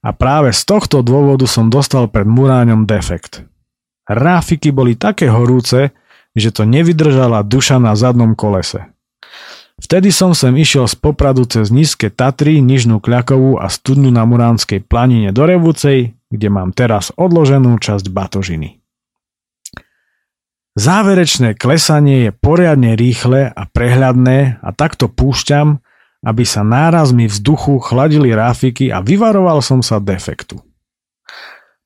a 0.00 0.10
práve 0.16 0.56
z 0.56 0.64
tohto 0.64 1.04
dôvodu 1.04 1.44
som 1.44 1.68
dostal 1.68 2.08
pred 2.08 2.24
muráňom 2.24 2.88
defekt. 2.88 3.44
Ráfiky 4.08 4.72
boli 4.72 4.96
také 4.96 5.28
horúce, 5.28 5.92
že 6.32 6.48
to 6.56 6.64
nevydržala 6.64 7.44
duša 7.44 7.76
na 7.76 7.92
zadnom 7.92 8.32
kolese. 8.32 8.88
Vtedy 9.76 10.08
som 10.08 10.32
sem 10.32 10.56
išiel 10.56 10.88
z 10.88 10.96
Popradu 10.96 11.44
cez 11.44 11.68
nízke 11.68 12.08
Tatry, 12.08 12.64
Nižnú 12.64 12.96
Kľakovú 12.96 13.60
a 13.60 13.68
studňu 13.68 14.08
na 14.08 14.24
Muránskej 14.24 14.88
planine 14.88 15.36
do 15.36 15.44
Revúcej, 15.44 16.16
kde 16.32 16.48
mám 16.48 16.72
teraz 16.72 17.12
odloženú 17.12 17.76
časť 17.76 18.08
batožiny. 18.08 18.81
Záverečné 20.72 21.52
klesanie 21.52 22.28
je 22.28 22.30
poriadne 22.32 22.96
rýchle 22.96 23.52
a 23.52 23.62
prehľadné 23.68 24.64
a 24.64 24.70
takto 24.72 25.12
púšťam, 25.12 25.76
aby 26.24 26.44
sa 26.48 26.64
nárazmi 26.64 27.28
vzduchu 27.28 27.76
chladili 27.82 28.32
ráfiky 28.32 28.88
a 28.88 29.04
vyvaroval 29.04 29.60
som 29.60 29.84
sa 29.84 30.00
defektu. 30.00 30.64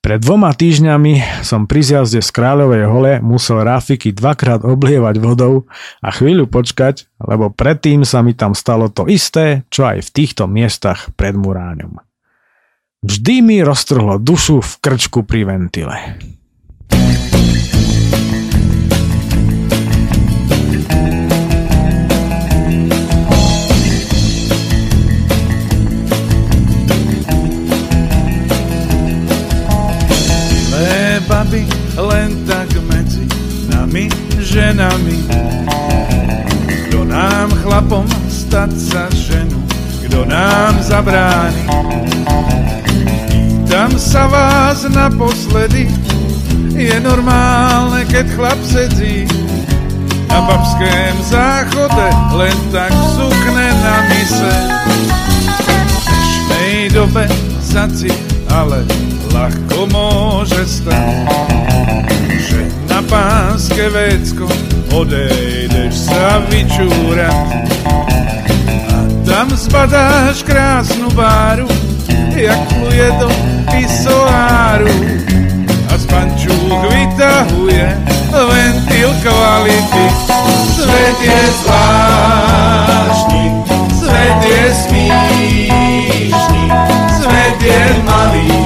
Pred 0.06 0.22
dvoma 0.22 0.54
týždňami 0.54 1.42
som 1.42 1.66
pri 1.66 1.82
zjazde 1.82 2.22
z 2.22 2.30
Kráľovej 2.30 2.84
hole 2.86 3.12
musel 3.26 3.66
ráfiky 3.66 4.14
dvakrát 4.14 4.62
oblievať 4.62 5.18
vodou 5.18 5.66
a 5.98 6.14
chvíľu 6.14 6.46
počkať, 6.46 7.10
lebo 7.18 7.50
predtým 7.50 8.06
sa 8.06 8.22
mi 8.22 8.38
tam 8.38 8.54
stalo 8.54 8.86
to 8.86 9.10
isté, 9.10 9.66
čo 9.66 9.82
aj 9.82 10.06
v 10.06 10.12
týchto 10.14 10.46
miestach 10.46 11.10
pred 11.18 11.34
Muráňom. 11.34 11.98
Vždy 13.02 13.34
mi 13.42 13.58
roztrhlo 13.66 14.22
dušu 14.22 14.62
v 14.62 14.72
krčku 14.78 15.26
pri 15.26 15.42
ventile. 15.42 16.22
Nami 33.96 34.12
ženami. 34.44 35.18
Kto 36.88 37.08
nám 37.08 37.48
chlapom 37.64 38.04
stať 38.28 38.70
sa 38.76 39.08
ženu, 39.08 39.56
kto 40.04 40.28
nám 40.28 40.76
zabráni. 40.84 41.64
Pýtam 43.32 43.96
sa 43.96 44.28
vás 44.28 44.84
naposledy, 44.84 45.88
je 46.76 46.92
normálne, 47.00 48.04
keď 48.12 48.26
chlap 48.36 48.60
sedí 48.68 49.24
na 50.28 50.44
babském 50.44 51.16
záchode, 51.24 52.08
len 52.36 52.56
tak 52.68 52.92
sukne 53.16 53.68
na 53.80 53.96
mise. 54.12 54.56
V 55.56 56.04
dnešnej 56.04 56.92
dobe 56.92 57.24
zaci, 57.64 58.12
ale 58.52 58.84
ľahko 59.32 59.88
môže 59.88 60.68
stať, 60.68 61.32
že 62.44 62.75
na 62.96 63.04
pánske 63.04 63.92
vecko 63.92 64.48
odejdeš 64.88 66.08
sa 66.08 66.40
vyčúrať. 66.48 67.68
A 68.88 69.04
tam 69.20 69.52
zbadáš 69.52 70.40
krásnu 70.40 71.12
báru, 71.12 71.68
jak 72.32 72.56
pluje 72.72 73.12
do 73.20 73.28
pisoáru. 73.68 74.96
A 75.92 75.94
z 76.00 76.04
pančúk 76.08 76.80
vytahuje 76.88 77.84
ventil 78.32 79.12
kvality. 79.20 80.04
Svet 80.72 81.20
je 81.20 81.42
zvláštny, 81.60 83.44
svet 83.92 84.40
je 84.40 84.64
smíšný, 84.72 86.64
svet 87.12 87.60
je 87.60 87.84
malý, 88.08 88.56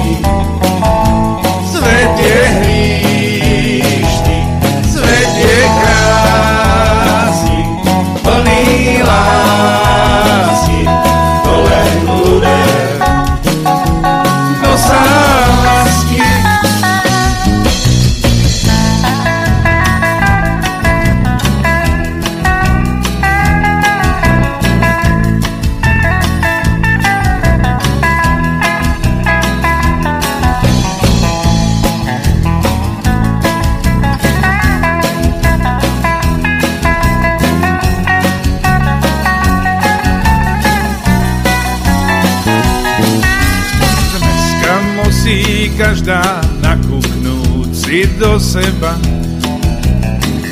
do 48.21 48.37
seba. 48.37 48.93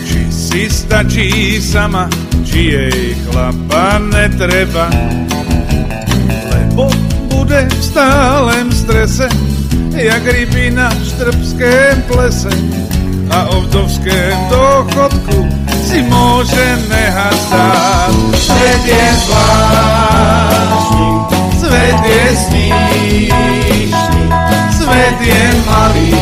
Či 0.01 0.22
si 0.34 0.63
stačí 0.65 1.61
sama, 1.61 2.09
či 2.41 2.74
jej 2.74 3.13
chlapa 3.30 4.01
netreba. 4.09 4.89
Lebo 6.49 6.89
bude 7.30 7.70
v 7.70 7.82
stálem 7.86 8.74
strese, 8.74 9.30
jak 9.93 10.26
ryby 10.26 10.74
na 10.74 10.89
štrbském 10.97 12.01
plese. 12.09 12.49
A 13.30 13.45
o 13.53 13.61
vdovském 13.70 14.34
dochodku 14.49 15.45
si 15.86 16.01
môže 16.09 16.65
nehať 16.89 17.38
stáť. 17.38 18.13
Svet 18.34 18.84
je 18.89 19.07
zvláštny, 19.30 21.09
svet 21.61 21.99
je 22.01 22.26
smíšný, 22.34 23.93
svet 24.74 25.17
je 25.22 25.43
malý, 25.70 26.17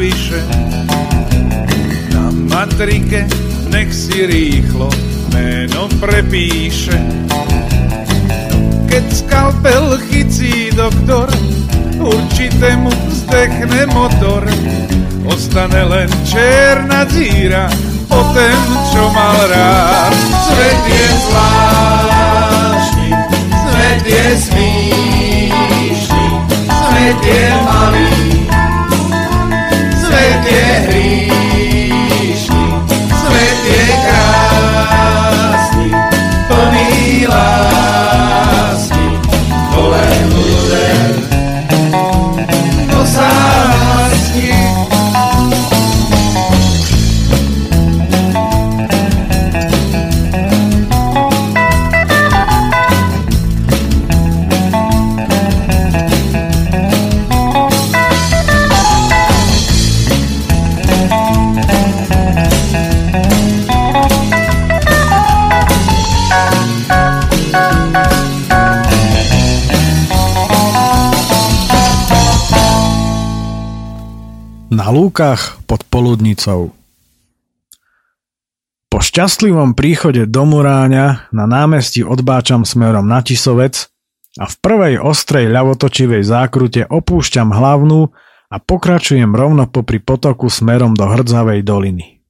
navyše, 0.00 0.40
na 2.14 2.30
matrike 2.30 3.26
nech 3.68 3.94
si 3.94 4.26
rýchlo 4.26 4.90
meno 5.34 5.88
prepíše. 6.00 7.29
Keď 9.00 9.16
skalpel 9.16 9.96
chycí 10.12 10.68
doktor, 10.76 11.32
určite 11.96 12.76
mu 12.76 12.92
vzdechne 13.08 13.88
motor. 13.96 14.44
Ostane 15.24 15.88
len 15.88 16.04
černá 16.28 17.08
díra 17.08 17.72
po 18.12 18.20
ten, 18.36 18.60
čo 18.92 19.08
mal 19.16 19.40
rád. 19.48 20.12
Svet 20.44 20.82
je 20.84 21.06
zvláštny, 21.16 23.08
svet 23.40 24.04
je 24.04 24.26
smíšný, 24.36 26.26
svet 26.68 27.20
je 27.24 27.44
malý, 27.64 28.29
lúkach 75.00 75.56
pod 75.64 75.80
poludnicou 75.88 76.76
Po 78.92 78.98
šťastlivom 79.00 79.72
príchode 79.72 80.28
do 80.28 80.44
Muráňa 80.44 81.32
na 81.32 81.48
námestí 81.48 82.04
odbáčam 82.04 82.68
smerom 82.68 83.08
na 83.08 83.24
Tisovec 83.24 83.88
a 84.36 84.44
v 84.44 84.54
prvej 84.60 84.94
ostrej 85.00 85.48
ľavotočivej 85.48 86.20
zákrute 86.20 86.84
opúšťam 86.84 87.48
hlavnú 87.48 88.12
a 88.52 88.56
pokračujem 88.60 89.32
rovno 89.32 89.64
popri 89.72 90.04
potoku 90.04 90.52
smerom 90.52 90.92
do 90.92 91.08
Hrdzavej 91.08 91.64
doliny. 91.64 92.20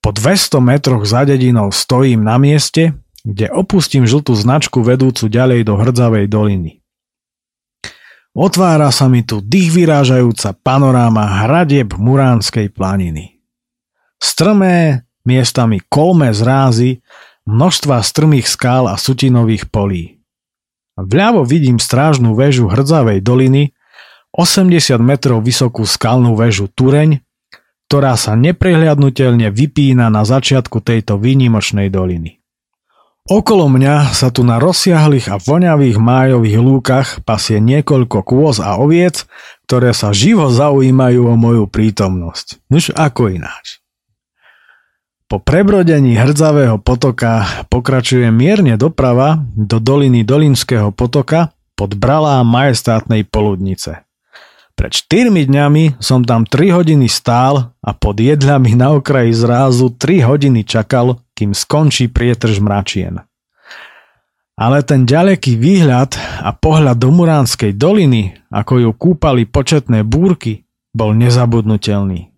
Po 0.00 0.16
200 0.16 0.64
metroch 0.64 1.04
za 1.04 1.28
dedinou 1.28 1.68
stojím 1.68 2.24
na 2.24 2.40
mieste, 2.40 2.96
kde 3.28 3.52
opustím 3.52 4.08
žltú 4.08 4.32
značku 4.32 4.80
vedúcu 4.80 5.28
ďalej 5.28 5.68
do 5.68 5.76
Hrdzavej 5.76 6.32
doliny. 6.32 6.80
Otvára 8.38 8.94
sa 8.94 9.10
mi 9.10 9.26
tu 9.26 9.42
dých 9.42 9.74
vyrážajúca 9.74 10.54
panoráma 10.62 11.42
hradieb 11.42 11.98
Muránskej 11.98 12.70
planiny. 12.70 13.42
Strmé, 14.22 15.02
miestami 15.26 15.82
kolme 15.90 16.30
zrázy, 16.30 17.02
množstva 17.50 17.98
strmých 17.98 18.46
skál 18.46 18.86
a 18.86 18.94
sutinových 18.94 19.66
polí. 19.74 20.22
Vľavo 20.94 21.42
vidím 21.42 21.82
strážnu 21.82 22.38
väžu 22.38 22.70
Hrdzavej 22.70 23.26
doliny, 23.26 23.74
80 24.30 25.02
metrov 25.02 25.42
vysokú 25.42 25.82
skalnú 25.82 26.38
väžu 26.38 26.70
Tureň, 26.70 27.18
ktorá 27.90 28.14
sa 28.14 28.38
neprehliadnutelne 28.38 29.50
vypína 29.50 30.14
na 30.14 30.22
začiatku 30.22 30.78
tejto 30.78 31.18
výnimočnej 31.18 31.90
doliny. 31.90 32.37
Okolo 33.28 33.68
mňa 33.68 34.16
sa 34.16 34.32
tu 34.32 34.40
na 34.40 34.56
rozsiahlých 34.56 35.28
a 35.28 35.36
voňavých 35.36 36.00
májových 36.00 36.58
lúkach 36.64 37.08
pasie 37.28 37.60
niekoľko 37.60 38.24
kôz 38.24 38.56
a 38.56 38.80
oviec, 38.80 39.28
ktoré 39.68 39.92
sa 39.92 40.16
živo 40.16 40.48
zaujímajú 40.48 41.28
o 41.28 41.36
moju 41.36 41.68
prítomnosť. 41.68 42.56
Nuž 42.72 42.88
ako 42.96 43.28
ináč. 43.28 43.84
Po 45.28 45.44
prebrodení 45.44 46.16
hrdzavého 46.16 46.80
potoka 46.80 47.44
pokračujem 47.68 48.32
mierne 48.32 48.80
doprava 48.80 49.44
do 49.52 49.76
doliny 49.76 50.24
Dolinského 50.24 50.88
potoka 50.88 51.52
pod 51.76 52.00
bralá 52.00 52.40
majestátnej 52.48 53.28
poludnice. 53.28 54.08
Pred 54.72 54.94
4 54.94 55.28
dňami 55.28 56.00
som 56.00 56.24
tam 56.24 56.48
3 56.48 56.72
hodiny 56.72 57.12
stál 57.12 57.76
a 57.84 57.90
pod 57.92 58.24
jedľami 58.24 58.72
na 58.72 58.96
okraji 58.96 59.36
zrázu 59.36 59.92
3 59.92 60.24
hodiny 60.24 60.64
čakal, 60.64 61.20
kým 61.38 61.54
skončí 61.54 62.10
prietrž 62.10 62.58
mračien. 62.58 63.22
Ale 64.58 64.82
ten 64.82 65.06
ďaleký 65.06 65.54
výhľad 65.54 66.18
a 66.42 66.50
pohľad 66.50 66.98
do 66.98 67.14
Muránskej 67.14 67.78
doliny, 67.78 68.34
ako 68.50 68.82
ju 68.82 68.90
kúpali 68.90 69.46
početné 69.46 70.02
búrky, 70.02 70.66
bol 70.90 71.14
nezabudnutelný. 71.14 72.34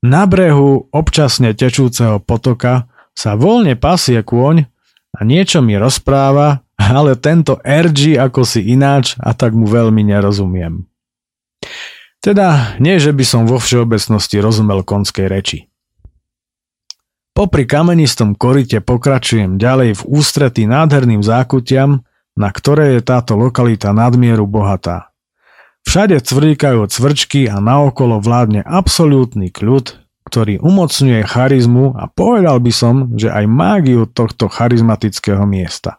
Na 0.00 0.24
brehu 0.24 0.88
občasne 0.88 1.52
tečúceho 1.52 2.24
potoka 2.24 2.88
sa 3.12 3.36
voľne 3.36 3.76
pasie 3.76 4.24
kôň 4.24 4.64
a 5.12 5.20
niečo 5.28 5.60
mi 5.60 5.76
rozpráva, 5.76 6.64
ale 6.80 7.20
tento 7.20 7.60
RG 7.60 8.16
ako 8.16 8.48
si 8.48 8.64
ináč 8.72 9.16
a 9.20 9.36
tak 9.36 9.52
mu 9.52 9.68
veľmi 9.68 10.00
nerozumiem. 10.08 10.88
Teda 12.24 12.76
nie, 12.80 12.96
že 12.96 13.12
by 13.12 13.24
som 13.28 13.42
vo 13.44 13.60
všeobecnosti 13.60 14.40
rozumel 14.40 14.80
konskej 14.80 15.28
reči. 15.28 15.58
Popri 17.34 17.66
kamenistom 17.66 18.38
korite 18.38 18.78
pokračujem 18.78 19.58
ďalej 19.58 19.98
v 19.98 20.02
ústretí 20.06 20.70
nádherným 20.70 21.18
zákutiam, 21.18 22.06
na 22.38 22.48
ktoré 22.54 22.94
je 22.94 23.00
táto 23.02 23.34
lokalita 23.34 23.90
nadmieru 23.90 24.46
bohatá. 24.46 25.10
Všade 25.82 26.22
cvrlikajú 26.22 26.86
cvrčky 26.86 27.50
a 27.50 27.58
naokolo 27.58 28.22
vládne 28.22 28.62
absolútny 28.62 29.50
kľud, 29.50 29.98
ktorý 30.30 30.62
umocňuje 30.62 31.26
charizmu 31.26 31.98
a 31.98 32.06
povedal 32.06 32.62
by 32.62 32.72
som, 32.72 32.94
že 33.18 33.34
aj 33.34 33.50
mágiu 33.50 34.06
tohto 34.06 34.46
charizmatického 34.46 35.42
miesta. 35.42 35.98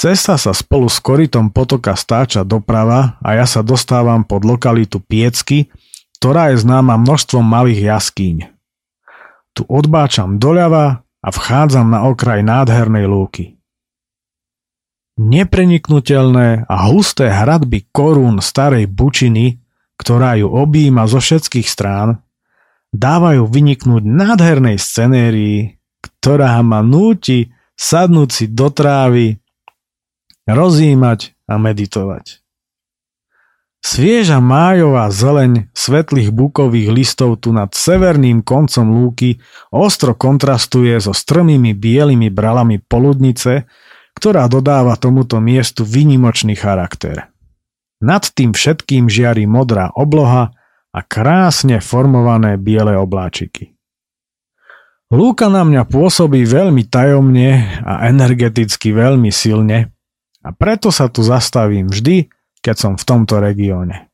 Cesta 0.00 0.40
sa 0.40 0.56
spolu 0.56 0.88
s 0.88 0.96
koritom 0.96 1.52
potoka 1.52 1.92
stáča 1.92 2.40
doprava 2.40 3.20
a 3.20 3.36
ja 3.36 3.44
sa 3.44 3.60
dostávam 3.60 4.24
pod 4.24 4.48
lokalitu 4.48 4.96
Piecky, 4.96 5.68
ktorá 6.16 6.56
je 6.56 6.64
známa 6.64 6.96
množstvom 6.96 7.44
malých 7.44 7.84
jaskýň. 7.84 8.59
Tu 9.54 9.62
odbáčam 9.66 10.38
doľava 10.38 11.02
a 11.02 11.28
vchádzam 11.28 11.86
na 11.92 12.08
okraj 12.08 12.40
nádhernej 12.40 13.04
lúky. 13.04 13.60
Nepreniknutelné 15.20 16.64
a 16.64 16.76
husté 16.88 17.28
hradby 17.28 17.92
korún 17.92 18.40
starej 18.40 18.88
bučiny, 18.88 19.60
ktorá 20.00 20.40
ju 20.40 20.48
objíma 20.48 21.04
zo 21.04 21.20
všetkých 21.20 21.68
strán, 21.68 22.24
dávajú 22.96 23.44
vyniknúť 23.44 24.00
nádhernej 24.00 24.80
scenérii, 24.80 25.76
ktorá 26.00 26.56
ma 26.64 26.80
núti 26.80 27.52
sadnúť 27.76 28.28
si 28.32 28.44
do 28.48 28.72
trávy, 28.72 29.36
rozímať 30.48 31.36
a 31.44 31.60
meditovať. 31.60 32.39
Svieža 33.80 34.44
májová 34.44 35.08
zeleň 35.08 35.72
svetlých 35.72 36.36
bukových 36.36 36.92
listov 36.92 37.40
tu 37.40 37.56
nad 37.56 37.72
severným 37.72 38.44
koncom 38.44 38.92
lúky 38.92 39.40
ostro 39.72 40.12
kontrastuje 40.12 41.00
so 41.00 41.16
strmými 41.16 41.72
bielými 41.72 42.28
bralami 42.28 42.76
poludnice, 42.76 43.64
ktorá 44.12 44.52
dodáva 44.52 45.00
tomuto 45.00 45.40
miestu 45.40 45.88
výnimočný 45.88 46.52
charakter. 46.60 47.32
Nad 48.04 48.28
tým 48.36 48.52
všetkým 48.52 49.08
žiari 49.08 49.48
modrá 49.48 49.88
obloha 49.96 50.52
a 50.92 51.00
krásne 51.00 51.80
formované 51.80 52.60
biele 52.60 53.00
obláčiky. 53.00 53.72
Lúka 55.10 55.48
na 55.48 55.64
mňa 55.64 55.88
pôsobí 55.88 56.44
veľmi 56.44 56.84
tajomne 56.86 57.80
a 57.82 58.06
energeticky 58.12 58.92
veľmi 58.92 59.32
silne 59.32 59.90
a 60.44 60.52
preto 60.52 60.92
sa 60.92 61.08
tu 61.08 61.24
zastavím 61.24 61.88
vždy, 61.88 62.30
keď 62.60 62.76
som 62.76 62.92
v 62.96 63.04
tomto 63.04 63.40
regióne. 63.40 64.08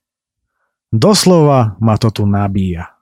Doslova 0.91 1.77
ma 1.83 1.99
to 1.99 2.15
tu 2.15 2.25
nabíja. 2.25 2.95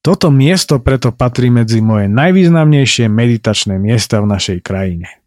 Toto 0.00 0.32
miesto 0.32 0.80
preto 0.80 1.12
patrí 1.12 1.52
medzi 1.52 1.84
moje 1.84 2.08
najvýznamnejšie 2.08 3.12
meditačné 3.12 3.76
miesta 3.76 4.24
v 4.24 4.32
našej 4.32 4.58
krajine. 4.64 5.20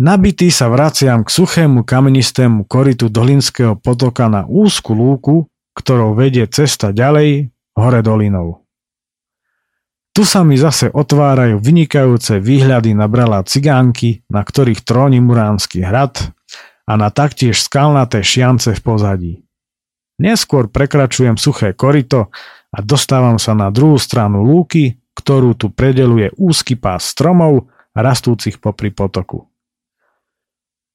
Nabitý 0.00 0.48
sa 0.48 0.70
vraciam 0.72 1.26
k 1.26 1.28
suchému 1.28 1.84
kamenistému 1.84 2.64
koritu 2.64 3.12
Dolinského 3.12 3.76
potoka 3.76 4.32
na 4.32 4.48
úzku 4.48 4.96
lúku, 4.96 5.44
ktorou 5.76 6.16
vedie 6.16 6.48
cesta 6.48 6.88
ďalej 6.94 7.52
hore 7.76 8.00
dolinou. 8.00 8.64
Tu 10.10 10.24
sa 10.26 10.40
mi 10.42 10.56
zase 10.58 10.88
otvárajú 10.90 11.60
vynikajúce 11.60 12.40
výhľady 12.40 12.96
na 12.96 13.06
bralá 13.06 13.44
cigánky, 13.44 14.26
na 14.26 14.42
ktorých 14.42 14.82
tróni 14.82 15.20
Muránsky 15.20 15.84
hrad 15.84 16.32
a 16.84 16.92
na 16.96 17.08
taktiež 17.08 17.60
skalnaté 17.60 18.20
šiance 18.24 18.72
v 18.76 18.80
pozadí. 18.80 19.32
Neskôr 20.20 20.68
prekračujem 20.68 21.40
suché 21.40 21.72
korito 21.72 22.28
a 22.70 22.78
dostávam 22.84 23.40
sa 23.40 23.56
na 23.56 23.72
druhú 23.72 23.96
stranu 23.96 24.44
lúky, 24.44 25.00
ktorú 25.16 25.56
tu 25.56 25.72
predeluje 25.72 26.30
úzky 26.36 26.76
pás 26.76 27.08
stromov 27.08 27.72
rastúcich 27.96 28.60
popri 28.60 28.92
potoku. 28.92 29.48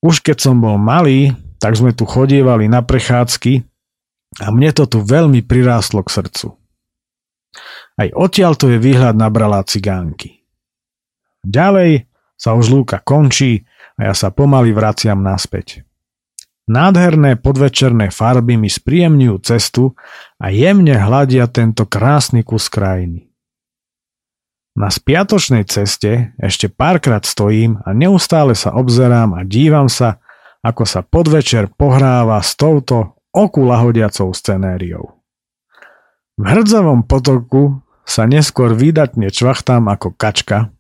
Už 0.06 0.22
keď 0.22 0.38
som 0.38 0.62
bol 0.62 0.78
malý, 0.78 1.34
tak 1.58 1.74
sme 1.74 1.90
tu 1.98 2.06
chodievali 2.06 2.70
na 2.70 2.86
prechádzky 2.86 3.66
a 4.46 4.54
mne 4.54 4.70
to 4.76 4.86
tu 4.86 5.02
veľmi 5.02 5.42
prirástlo 5.42 6.06
k 6.06 6.14
srdcu. 6.22 6.48
Aj 7.96 8.10
odtiaľ 8.12 8.54
to 8.60 8.70
je 8.70 8.78
výhľad 8.78 9.16
na 9.16 9.32
bralá 9.32 9.64
cigánky. 9.64 10.44
Ďalej 11.42 12.06
sa 12.36 12.54
už 12.54 12.70
lúka 12.70 13.00
končí 13.00 13.64
a 13.96 14.12
ja 14.12 14.14
sa 14.14 14.32
pomaly 14.32 14.76
vraciam 14.76 15.20
naspäť. 15.24 15.88
Nádherné 16.66 17.38
podvečerné 17.38 18.10
farby 18.10 18.58
mi 18.58 18.74
spríjemňujú 18.74 19.36
cestu 19.46 19.94
a 20.42 20.50
jemne 20.50 20.98
hľadia 20.98 21.46
tento 21.46 21.86
krásny 21.86 22.42
kus 22.42 22.74
krajiny. 22.74 23.30
Na 24.76 24.92
spiatočnej 24.92 25.64
ceste 25.70 26.36
ešte 26.36 26.68
párkrát 26.68 27.24
stojím 27.24 27.80
a 27.86 27.96
neustále 27.96 28.58
sa 28.58 28.76
obzerám 28.76 29.38
a 29.40 29.48
dívam 29.48 29.88
sa, 29.88 30.20
ako 30.66 30.84
sa 30.84 31.00
podvečer 31.00 31.72
pohráva 31.72 32.42
s 32.44 32.58
touto 32.60 33.16
oku 33.32 33.64
lahodiacou 33.64 34.36
scenériou. 34.36 35.22
V 36.36 36.44
hrdzavom 36.44 37.08
potoku 37.08 37.80
sa 38.04 38.28
neskôr 38.28 38.76
vydatne 38.76 39.32
čvachtám 39.32 39.88
ako 39.88 40.12
kačka 40.12 40.75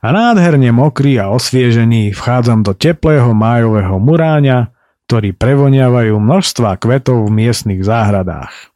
a 0.00 0.08
nádherne 0.10 0.72
mokrý 0.72 1.20
a 1.20 1.28
osviežený 1.32 2.16
vchádzam 2.16 2.64
do 2.64 2.72
teplého 2.72 3.30
májového 3.36 3.96
muráňa, 4.00 4.72
ktorí 5.10 5.34
prevoniavajú 5.34 6.16
množstva 6.22 6.78
kvetov 6.78 7.26
v 7.26 7.34
miestnych 7.44 7.82
záhradách. 7.82 8.70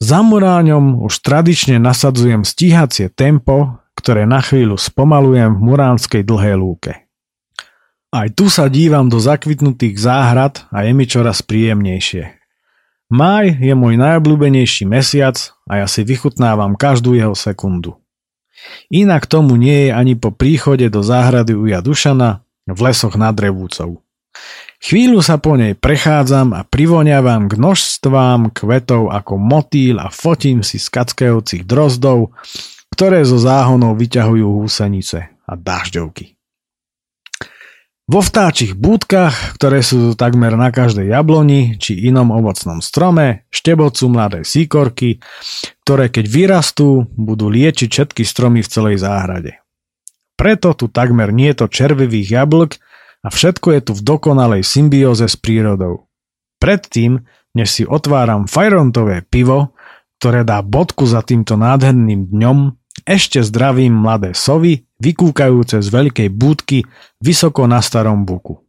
Za 0.00 0.24
muráňom 0.24 1.04
už 1.04 1.20
tradične 1.20 1.76
nasadzujem 1.76 2.46
stíhacie 2.46 3.12
tempo, 3.12 3.82
ktoré 3.98 4.24
na 4.24 4.40
chvíľu 4.40 4.80
spomalujem 4.80 5.58
v 5.58 5.60
muránskej 5.60 6.22
dlhej 6.24 6.56
lúke. 6.56 6.92
Aj 8.10 8.26
tu 8.32 8.50
sa 8.50 8.66
dívam 8.66 9.06
do 9.06 9.20
zakvitnutých 9.20 10.00
záhrad 10.00 10.66
a 10.72 10.82
je 10.82 10.96
mi 10.96 11.04
čoraz 11.04 11.44
príjemnejšie. 11.46 12.40
Maj 13.10 13.58
je 13.58 13.74
môj 13.74 13.98
najobľúbenejší 13.98 14.86
mesiac 14.86 15.36
a 15.66 15.84
ja 15.84 15.86
si 15.86 16.06
vychutnávam 16.06 16.78
každú 16.78 17.18
jeho 17.18 17.36
sekundu. 17.36 18.00
Inak 18.90 19.30
tomu 19.30 19.54
nie 19.54 19.88
je 19.88 19.90
ani 19.94 20.14
po 20.18 20.34
príchode 20.34 20.88
do 20.90 21.04
záhrady 21.04 21.54
Uja 21.54 21.84
Dušana 21.84 22.42
v 22.66 22.78
lesoch 22.80 23.14
nad 23.14 23.34
Revúcov. 23.38 24.02
Chvíľu 24.80 25.20
sa 25.20 25.36
po 25.36 25.60
nej 25.60 25.76
prechádzam 25.76 26.56
a 26.56 26.64
privoniavam 26.64 27.52
k 27.52 27.60
množstvám 27.60 28.56
kvetov 28.56 29.12
ako 29.12 29.36
motýl 29.36 30.00
a 30.00 30.08
fotím 30.08 30.64
si 30.64 30.80
skackajúcich 30.80 31.68
drozdov, 31.68 32.32
ktoré 32.88 33.20
zo 33.28 33.36
záhonov 33.36 34.00
vyťahujú 34.00 34.64
húsenice 34.64 35.28
a 35.44 35.52
dažďovky. 35.52 36.39
Vo 38.10 38.26
vtáčich 38.26 38.74
búdkach, 38.74 39.54
ktoré 39.54 39.86
sú 39.86 40.18
takmer 40.18 40.58
na 40.58 40.74
každej 40.74 41.14
jabloni 41.14 41.78
či 41.78 41.94
inom 42.10 42.34
ovocnom 42.34 42.82
strome, 42.82 43.46
štebocú 43.54 44.10
mladé 44.10 44.42
síkorky, 44.42 45.22
ktoré 45.86 46.10
keď 46.10 46.26
vyrastú, 46.26 47.06
budú 47.14 47.46
liečiť 47.46 47.86
všetky 47.86 48.26
stromy 48.26 48.66
v 48.66 48.72
celej 48.74 49.06
záhrade. 49.06 49.62
Preto 50.34 50.74
tu 50.74 50.90
takmer 50.90 51.30
nie 51.30 51.54
je 51.54 51.62
to 51.62 51.66
červivých 51.70 52.34
jablk, 52.34 52.82
a 53.20 53.28
všetko 53.30 53.78
je 53.78 53.80
tu 53.84 53.92
v 53.94 54.02
dokonalej 54.02 54.66
symbióze 54.66 55.30
s 55.30 55.38
prírodou. 55.38 56.10
Predtým, 56.58 57.22
než 57.54 57.68
si 57.70 57.84
otváram 57.86 58.50
fajrontové 58.50 59.22
pivo, 59.22 59.78
ktoré 60.18 60.42
dá 60.42 60.66
bodku 60.66 61.06
za 61.06 61.22
týmto 61.22 61.54
nádherným 61.54 62.26
dňom, 62.26 62.58
ešte 63.06 63.38
zdravím 63.44 63.94
mladé 63.94 64.34
sovy, 64.34 64.89
vykúkajúce 65.00 65.80
z 65.80 65.88
veľkej 65.88 66.28
búdky 66.30 66.84
vysoko 67.18 67.64
na 67.66 67.80
starom 67.80 68.28
buku. 68.28 68.60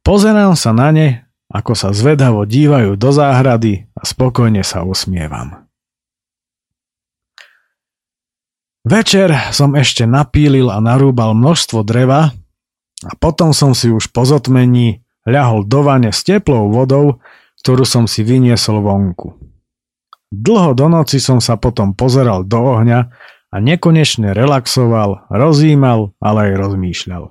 Pozerám 0.00 0.56
sa 0.56 0.72
na 0.72 0.88
ne, 0.90 1.08
ako 1.52 1.76
sa 1.76 1.92
zvedavo 1.92 2.48
dívajú 2.48 2.96
do 2.96 3.10
záhrady 3.12 3.86
a 3.92 4.02
spokojne 4.02 4.64
sa 4.64 4.82
usmievam. 4.82 5.68
Večer 8.80 9.52
som 9.52 9.76
ešte 9.76 10.08
napílil 10.08 10.72
a 10.72 10.80
narúbal 10.80 11.36
množstvo 11.36 11.84
dreva, 11.84 12.32
a 13.00 13.12
potom 13.16 13.56
som 13.56 13.72
si 13.72 13.88
už 13.88 14.12
po 14.12 14.28
zotmení 14.28 15.00
ľahol 15.24 15.64
do 15.64 15.80
vane 15.84 16.12
s 16.12 16.20
teplou 16.20 16.68
vodou, 16.68 17.20
ktorú 17.64 17.84
som 17.84 18.04
si 18.04 18.24
vyniesol 18.24 18.84
vonku. 18.84 19.36
Dlho 20.30 20.76
do 20.76 20.86
noci 20.86 21.18
som 21.18 21.42
sa 21.42 21.56
potom 21.56 21.96
pozeral 21.96 22.44
do 22.44 22.60
ohňa 22.60 23.10
a 23.50 23.56
nekonečne 23.58 24.30
relaxoval, 24.30 25.26
rozímal, 25.26 26.14
ale 26.22 26.50
aj 26.50 26.52
rozmýšľal. 26.54 27.24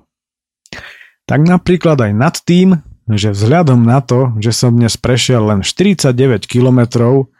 Tak 1.24 1.40
napríklad 1.40 1.96
aj 1.96 2.12
nad 2.12 2.36
tým, 2.44 2.84
že 3.10 3.34
vzhľadom 3.34 3.82
na 3.82 4.04
to, 4.04 4.36
že 4.38 4.52
som 4.54 4.76
dnes 4.76 4.94
prešiel 5.00 5.48
len 5.48 5.60
49 5.64 6.46
kilometrov, 6.46 7.32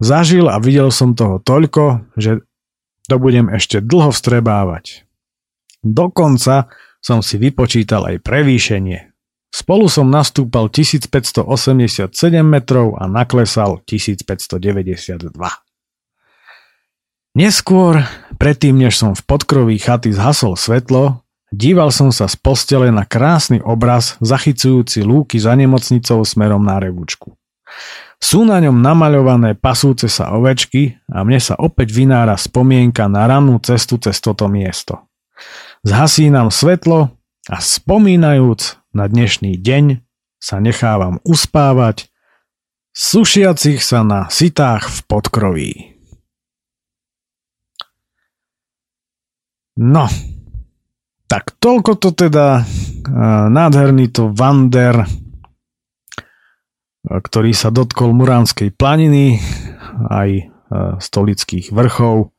zažil 0.00 0.48
a 0.48 0.56
videl 0.62 0.88
som 0.94 1.12
toho 1.12 1.42
toľko, 1.42 2.08
že 2.16 2.46
to 3.04 3.16
budem 3.20 3.52
ešte 3.52 3.84
dlho 3.84 4.14
vstrebávať. 4.14 5.04
Dokonca 5.84 6.72
som 7.04 7.20
si 7.20 7.36
vypočítal 7.36 8.08
aj 8.08 8.24
prevýšenie. 8.24 9.12
Spolu 9.54 9.86
som 9.86 10.08
nastúpal 10.08 10.72
1587 10.72 12.10
metrov 12.42 12.96
a 12.96 13.04
naklesal 13.06 13.84
1592. 13.86 15.30
Neskôr, 17.34 17.98
predtým 18.38 18.78
než 18.78 19.02
som 19.02 19.10
v 19.10 19.26
podkroví 19.26 19.74
chaty 19.82 20.14
zhasol 20.14 20.54
svetlo, 20.54 21.26
díval 21.50 21.90
som 21.90 22.14
sa 22.14 22.30
z 22.30 22.38
postele 22.38 22.94
na 22.94 23.02
krásny 23.02 23.58
obraz 23.58 24.14
zachycujúci 24.22 25.02
lúky 25.02 25.42
za 25.42 25.58
nemocnicou 25.58 26.22
smerom 26.22 26.62
na 26.62 26.78
revučku. 26.78 27.34
Sú 28.22 28.46
na 28.46 28.62
ňom 28.62 28.78
namaľované 28.78 29.58
pasúce 29.58 30.06
sa 30.06 30.30
ovečky 30.30 30.94
a 31.10 31.26
mne 31.26 31.42
sa 31.42 31.58
opäť 31.58 31.90
vynára 31.90 32.38
spomienka 32.38 33.10
na 33.10 33.26
rannú 33.26 33.58
cestu 33.58 33.98
cez 33.98 34.22
toto 34.22 34.46
miesto. 34.46 35.10
Zhasínam 35.82 36.54
svetlo 36.54 37.18
a 37.50 37.56
spomínajúc 37.58 38.78
na 38.94 39.10
dnešný 39.10 39.58
deň 39.58 40.06
sa 40.38 40.62
nechávam 40.62 41.18
uspávať, 41.26 42.06
sušiacich 42.94 43.82
sa 43.82 44.06
na 44.06 44.30
sitách 44.30 44.86
v 44.86 44.98
podkroví. 45.10 45.93
No, 49.74 50.06
tak 51.26 51.58
toľko 51.58 51.98
to 51.98 52.14
teda 52.14 52.62
nádherný 53.50 54.06
to 54.14 54.30
Vander, 54.30 55.02
ktorý 57.04 57.50
sa 57.50 57.74
dotkol 57.74 58.14
Muránskej 58.14 58.70
planiny, 58.70 59.42
aj 60.08 60.30
stolických 61.02 61.74
vrchov. 61.74 62.30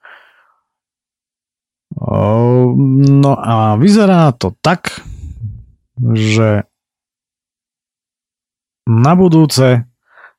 No 3.16 3.34
a 3.36 3.76
vyzerá 3.80 4.32
to 4.36 4.56
tak, 4.64 5.04
že 6.00 6.64
na 8.88 9.14
budúce 9.16 9.88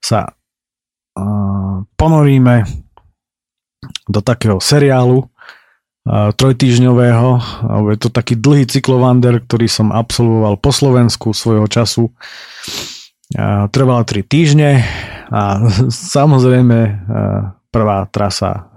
sa 0.01 0.33
ponoríme 1.97 2.57
do 4.09 4.21
takého 4.21 4.61
seriálu 4.61 5.29
trojtýžňového, 6.07 7.29
je 7.91 7.99
to 7.99 8.09
taký 8.15 8.39
dlhý 8.39 8.71
cyklovander, 8.71 9.43
ktorý 9.43 9.67
som 9.67 9.91
absolvoval 9.91 10.55
po 10.63 10.71
Slovensku 10.71 11.35
svojho 11.35 11.67
času. 11.67 12.15
Trval 13.75 14.01
3 14.07 14.23
týždne. 14.23 14.87
A 15.35 15.59
samozrejme 16.15 16.79
prvá 17.75 18.07
trasa 18.09 18.77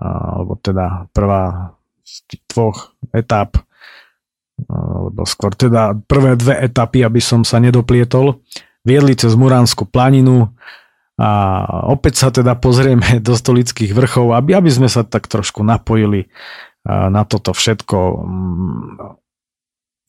alebo 0.00 0.54
teda 0.58 1.10
prvá 1.10 1.74
dvoch 2.50 2.94
etap, 3.10 3.58
alebo 4.70 5.22
skôr 5.26 5.54
teda 5.54 5.98
prvé 6.06 6.38
dve 6.38 6.62
etapy, 6.62 7.02
aby 7.02 7.18
som 7.18 7.42
sa 7.42 7.58
nedoplietol, 7.58 8.38
viedli 8.86 9.18
cez 9.18 9.34
Muránsku 9.34 9.88
planinu 9.88 10.50
A 11.20 11.30
opäť 11.92 12.16
sa 12.16 12.28
teda 12.32 12.56
pozrieme 12.56 13.20
do 13.26 13.36
stolických 13.36 13.92
vrchov, 13.92 14.32
aby, 14.32 14.56
aby 14.56 14.70
sme 14.72 14.88
sa 14.88 15.04
tak 15.04 15.28
trošku 15.28 15.60
napojili 15.60 16.32
na 16.88 17.28
toto 17.28 17.52
všetko. 17.52 17.98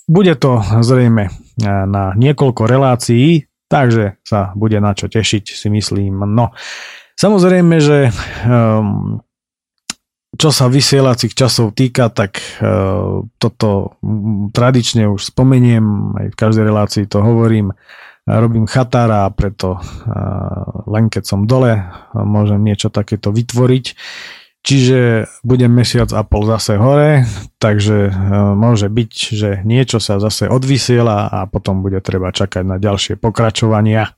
Bude 0.07 0.34
to 0.39 0.64
zrejme 0.80 1.28
na 1.64 2.16
niekoľko 2.16 2.64
relácií, 2.64 3.51
takže 3.68 4.20
sa 4.24 4.55
bude 4.55 4.80
na 4.80 4.95
čo 4.95 5.12
tešiť, 5.12 5.43
si 5.51 5.68
myslím. 5.68 6.24
No, 6.32 6.55
samozrejme, 7.20 7.76
že 7.80 8.12
um, 8.47 9.20
čo 10.36 10.49
sa 10.51 10.72
vysielacích 10.72 11.36
časov 11.36 11.76
týka, 11.76 12.12
tak 12.12 12.39
uh, 12.39 13.24
toto 13.36 13.99
tradične 14.51 15.07
už 15.12 15.32
spomeniem, 15.32 16.16
aj 16.18 16.28
v 16.32 16.39
každej 16.39 16.64
relácii 16.68 17.03
to 17.07 17.20
hovorím, 17.20 17.76
robím 18.28 18.69
chatára 18.69 19.26
a 19.26 19.34
preto 19.34 19.82
len 20.86 21.09
keď 21.09 21.24
som 21.26 21.49
dole, 21.49 21.88
môžem 22.13 22.61
niečo 22.61 22.91
takéto 22.93 23.34
vytvoriť. 23.34 23.86
Čiže 24.61 25.26
budem 25.41 25.74
mesiac 25.74 26.13
a 26.13 26.22
pol 26.22 26.45
zase 26.45 26.78
hore, 26.78 27.26
takže 27.57 28.13
môže 28.53 28.93
byť, 28.93 29.11
že 29.34 29.49
niečo 29.65 29.97
sa 29.97 30.22
zase 30.22 30.45
odvysiela 30.45 31.34
a 31.34 31.49
potom 31.49 31.82
bude 31.82 31.97
treba 32.05 32.30
čakať 32.30 32.61
na 32.61 32.78
ďalšie 32.78 33.17
pokračovania. 33.17 34.13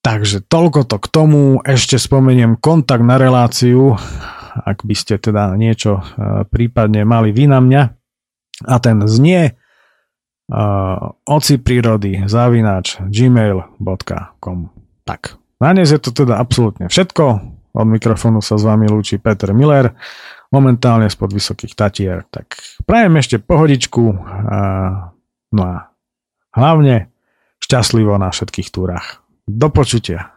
Takže 0.00 0.40
toľko 0.48 0.88
to 0.88 0.96
k 0.96 1.06
tomu. 1.12 1.60
Ešte 1.60 2.00
spomeniem 2.00 2.56
kontakt 2.56 3.04
na 3.04 3.20
reláciu, 3.20 4.00
ak 4.56 4.88
by 4.88 4.96
ste 4.96 5.20
teda 5.20 5.52
niečo 5.60 6.00
prípadne 6.48 7.04
mali 7.04 7.36
vy 7.36 7.44
na 7.44 7.60
mňa. 7.60 7.82
A 8.72 8.76
ten 8.80 9.04
znie 9.04 9.59
uh, 10.50 11.14
oci 11.30 11.62
prírody 11.62 12.26
zavináč 12.26 12.98
gmail.com 13.06 14.58
Tak, 15.06 15.38
na 15.62 15.70
dnes 15.70 15.94
je 15.94 16.00
to 16.02 16.10
teda 16.10 16.36
absolútne 16.36 16.90
všetko. 16.90 17.24
Od 17.70 17.86
mikrofónu 17.86 18.42
sa 18.42 18.58
s 18.58 18.66
vami 18.66 18.90
lúči 18.90 19.22
Peter 19.22 19.54
Miller, 19.54 19.94
momentálne 20.50 21.06
spod 21.06 21.30
Vysokých 21.30 21.78
Tatier. 21.78 22.26
Tak 22.26 22.58
prajem 22.82 23.14
ešte 23.22 23.38
pohodičku 23.38 24.02
uh, 24.10 25.14
no 25.54 25.62
a 25.62 25.90
hlavne 26.54 27.10
šťastlivo 27.62 28.18
na 28.18 28.34
všetkých 28.34 28.68
túrach. 28.74 29.22
Do 29.46 29.70
počutia. 29.70 30.34